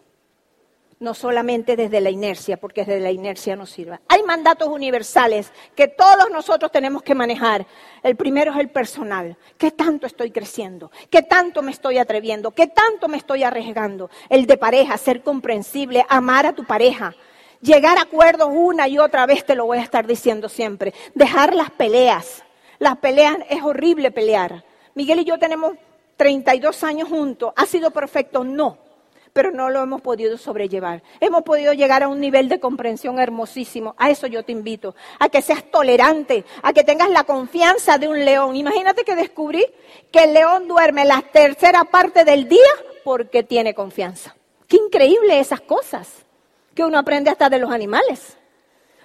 No 1.00 1.14
solamente 1.14 1.76
desde 1.76 2.00
la 2.00 2.10
inercia, 2.10 2.56
porque 2.56 2.84
desde 2.84 2.98
la 2.98 3.12
inercia 3.12 3.54
no 3.54 3.66
sirve. 3.66 4.00
Hay 4.08 4.24
mandatos 4.24 4.66
universales 4.68 5.52
que 5.76 5.86
todos 5.86 6.28
nosotros 6.30 6.72
tenemos 6.72 7.02
que 7.02 7.14
manejar. 7.14 7.66
El 8.02 8.16
primero 8.16 8.50
es 8.50 8.58
el 8.58 8.70
personal. 8.70 9.36
¿Qué 9.56 9.70
tanto 9.70 10.08
estoy 10.08 10.32
creciendo? 10.32 10.90
¿Qué 11.08 11.22
tanto 11.22 11.62
me 11.62 11.70
estoy 11.70 11.98
atreviendo? 11.98 12.50
¿Qué 12.50 12.66
tanto 12.66 13.06
me 13.06 13.16
estoy 13.16 13.44
arriesgando? 13.44 14.10
El 14.28 14.46
de 14.46 14.56
pareja, 14.56 14.98
ser 14.98 15.22
comprensible, 15.22 16.04
amar 16.08 16.46
a 16.46 16.52
tu 16.52 16.64
pareja, 16.64 17.14
llegar 17.60 17.96
a 17.96 18.02
acuerdos 18.02 18.48
una 18.52 18.88
y 18.88 18.98
otra 18.98 19.24
vez, 19.26 19.44
te 19.44 19.54
lo 19.54 19.66
voy 19.66 19.78
a 19.78 19.82
estar 19.82 20.04
diciendo 20.04 20.48
siempre. 20.48 20.94
Dejar 21.14 21.54
las 21.54 21.70
peleas. 21.70 22.42
Las 22.80 22.96
peleas 22.98 23.36
es 23.48 23.62
horrible 23.62 24.10
pelear. 24.10 24.64
Miguel 24.94 25.20
y 25.20 25.24
yo 25.24 25.38
tenemos 25.38 25.76
32 26.16 26.82
años 26.82 27.08
juntos. 27.08 27.52
¿Ha 27.56 27.66
sido 27.66 27.92
perfecto? 27.92 28.42
No, 28.42 28.78
pero 29.32 29.50
no 29.50 29.70
lo 29.70 29.82
hemos 29.82 30.00
podido 30.00 30.38
sobrellevar. 30.38 31.02
Hemos 31.20 31.42
podido 31.42 31.72
llegar 31.72 32.02
a 32.02 32.08
un 32.08 32.20
nivel 32.20 32.48
de 32.48 32.60
comprensión 32.60 33.18
hermosísimo. 33.18 33.94
A 33.98 34.10
eso 34.10 34.26
yo 34.26 34.44
te 34.44 34.52
invito, 34.52 34.94
a 35.18 35.28
que 35.28 35.42
seas 35.42 35.70
tolerante, 35.70 36.44
a 36.62 36.72
que 36.72 36.84
tengas 36.84 37.10
la 37.10 37.24
confianza 37.24 37.98
de 37.98 38.08
un 38.08 38.24
león. 38.24 38.56
Imagínate 38.56 39.04
que 39.04 39.14
descubrí 39.14 39.66
que 40.10 40.24
el 40.24 40.34
león 40.34 40.68
duerme 40.68 41.04
la 41.04 41.22
tercera 41.22 41.84
parte 41.84 42.24
del 42.24 42.48
día 42.48 42.70
porque 43.04 43.42
tiene 43.42 43.74
confianza. 43.74 44.34
Qué 44.66 44.76
increíble 44.76 45.38
esas 45.40 45.60
cosas 45.60 46.08
que 46.74 46.84
uno 46.84 46.98
aprende 46.98 47.30
hasta 47.30 47.50
de 47.50 47.58
los 47.58 47.70
animales 47.70 48.37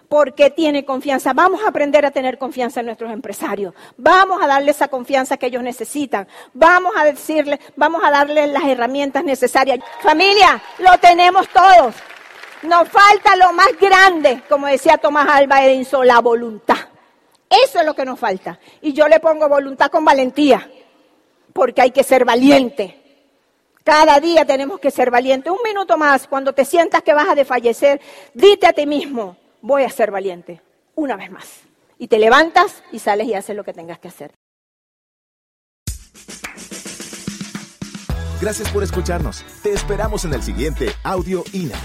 porque 0.10 0.50
tiene 0.50 0.86
confianza. 0.86 1.34
Vamos 1.34 1.64
a 1.64 1.70
aprender 1.70 2.06
a 2.06 2.12
tener 2.12 2.38
confianza 2.38 2.80
en 2.80 2.88
nuestros 2.88 3.12
empresarios. 3.12 3.74
Vamos 3.98 4.42
a 4.42 4.48
darle 4.48 4.72
esa 4.72 4.88
confianza 4.88 5.38
que 5.38 5.48
ellos 5.48 5.64
necesitan. 5.64 6.28
Vamos 6.54 6.94
a 6.96 7.06
decirles, 7.06 7.60
vamos 7.76 8.04
a 8.04 8.12
darles 8.12 8.50
las 8.50 8.64
herramientas 8.66 9.24
necesarias. 9.24 9.80
Familia, 10.02 10.62
lo 10.80 10.98
tenemos 11.00 11.48
todos. 11.50 11.96
Nos 12.64 12.88
falta 12.88 13.36
lo 13.36 13.52
más 13.54 13.70
grande, 13.80 14.42
como 14.48 14.68
decía 14.68 14.98
Tomás 14.98 15.28
Alba 15.28 15.66
Edinson, 15.66 16.08
la 16.08 16.20
voluntad. 16.20 16.78
Eso 17.50 17.80
es 17.80 17.86
lo 17.86 17.94
que 17.94 18.06
nos 18.06 18.20
falta. 18.20 18.60
Y 18.82 18.94
yo 18.94 19.08
le 19.08 19.20
pongo 19.20 19.50
voluntad 19.50 19.92
con 19.92 20.06
valentía, 20.06 20.70
porque 21.52 21.82
hay 21.82 21.92
que 21.92 22.04
ser 22.04 22.26
valiente. 22.26 23.00
Cada 23.84 24.20
día 24.20 24.46
tenemos 24.46 24.80
que 24.80 24.92
ser 24.92 25.12
valientes. 25.12 25.52
Un 25.52 25.62
minuto 25.64 25.98
más, 25.98 26.28
cuando 26.28 26.54
te 26.54 26.64
sientas 26.64 27.04
que 27.04 27.14
vas 27.14 27.28
a 27.28 27.36
desfallecer, 27.36 28.00
dite 28.34 28.66
a 28.66 28.74
ti 28.74 28.86
mismo, 28.86 29.36
voy 29.64 29.84
a 29.84 29.90
ser 29.90 30.12
valiente, 30.12 30.62
una 30.94 31.16
vez 31.16 31.32
más. 31.32 31.62
Y 31.98 32.08
te 32.08 32.20
levantas 32.20 32.84
y 32.92 33.00
sales 33.00 33.28
y 33.28 33.34
haces 33.34 33.56
lo 33.56 33.64
que 33.64 33.74
tengas 33.74 33.98
que 33.98 34.10
hacer. 34.10 34.32
Gracias 38.42 38.70
por 38.72 38.84
escucharnos. 38.84 39.44
Te 39.64 39.72
esperamos 39.72 40.26
en 40.26 40.34
el 40.34 40.44
siguiente 40.44 40.90
Audio 41.04 41.46
INA. 41.54 41.80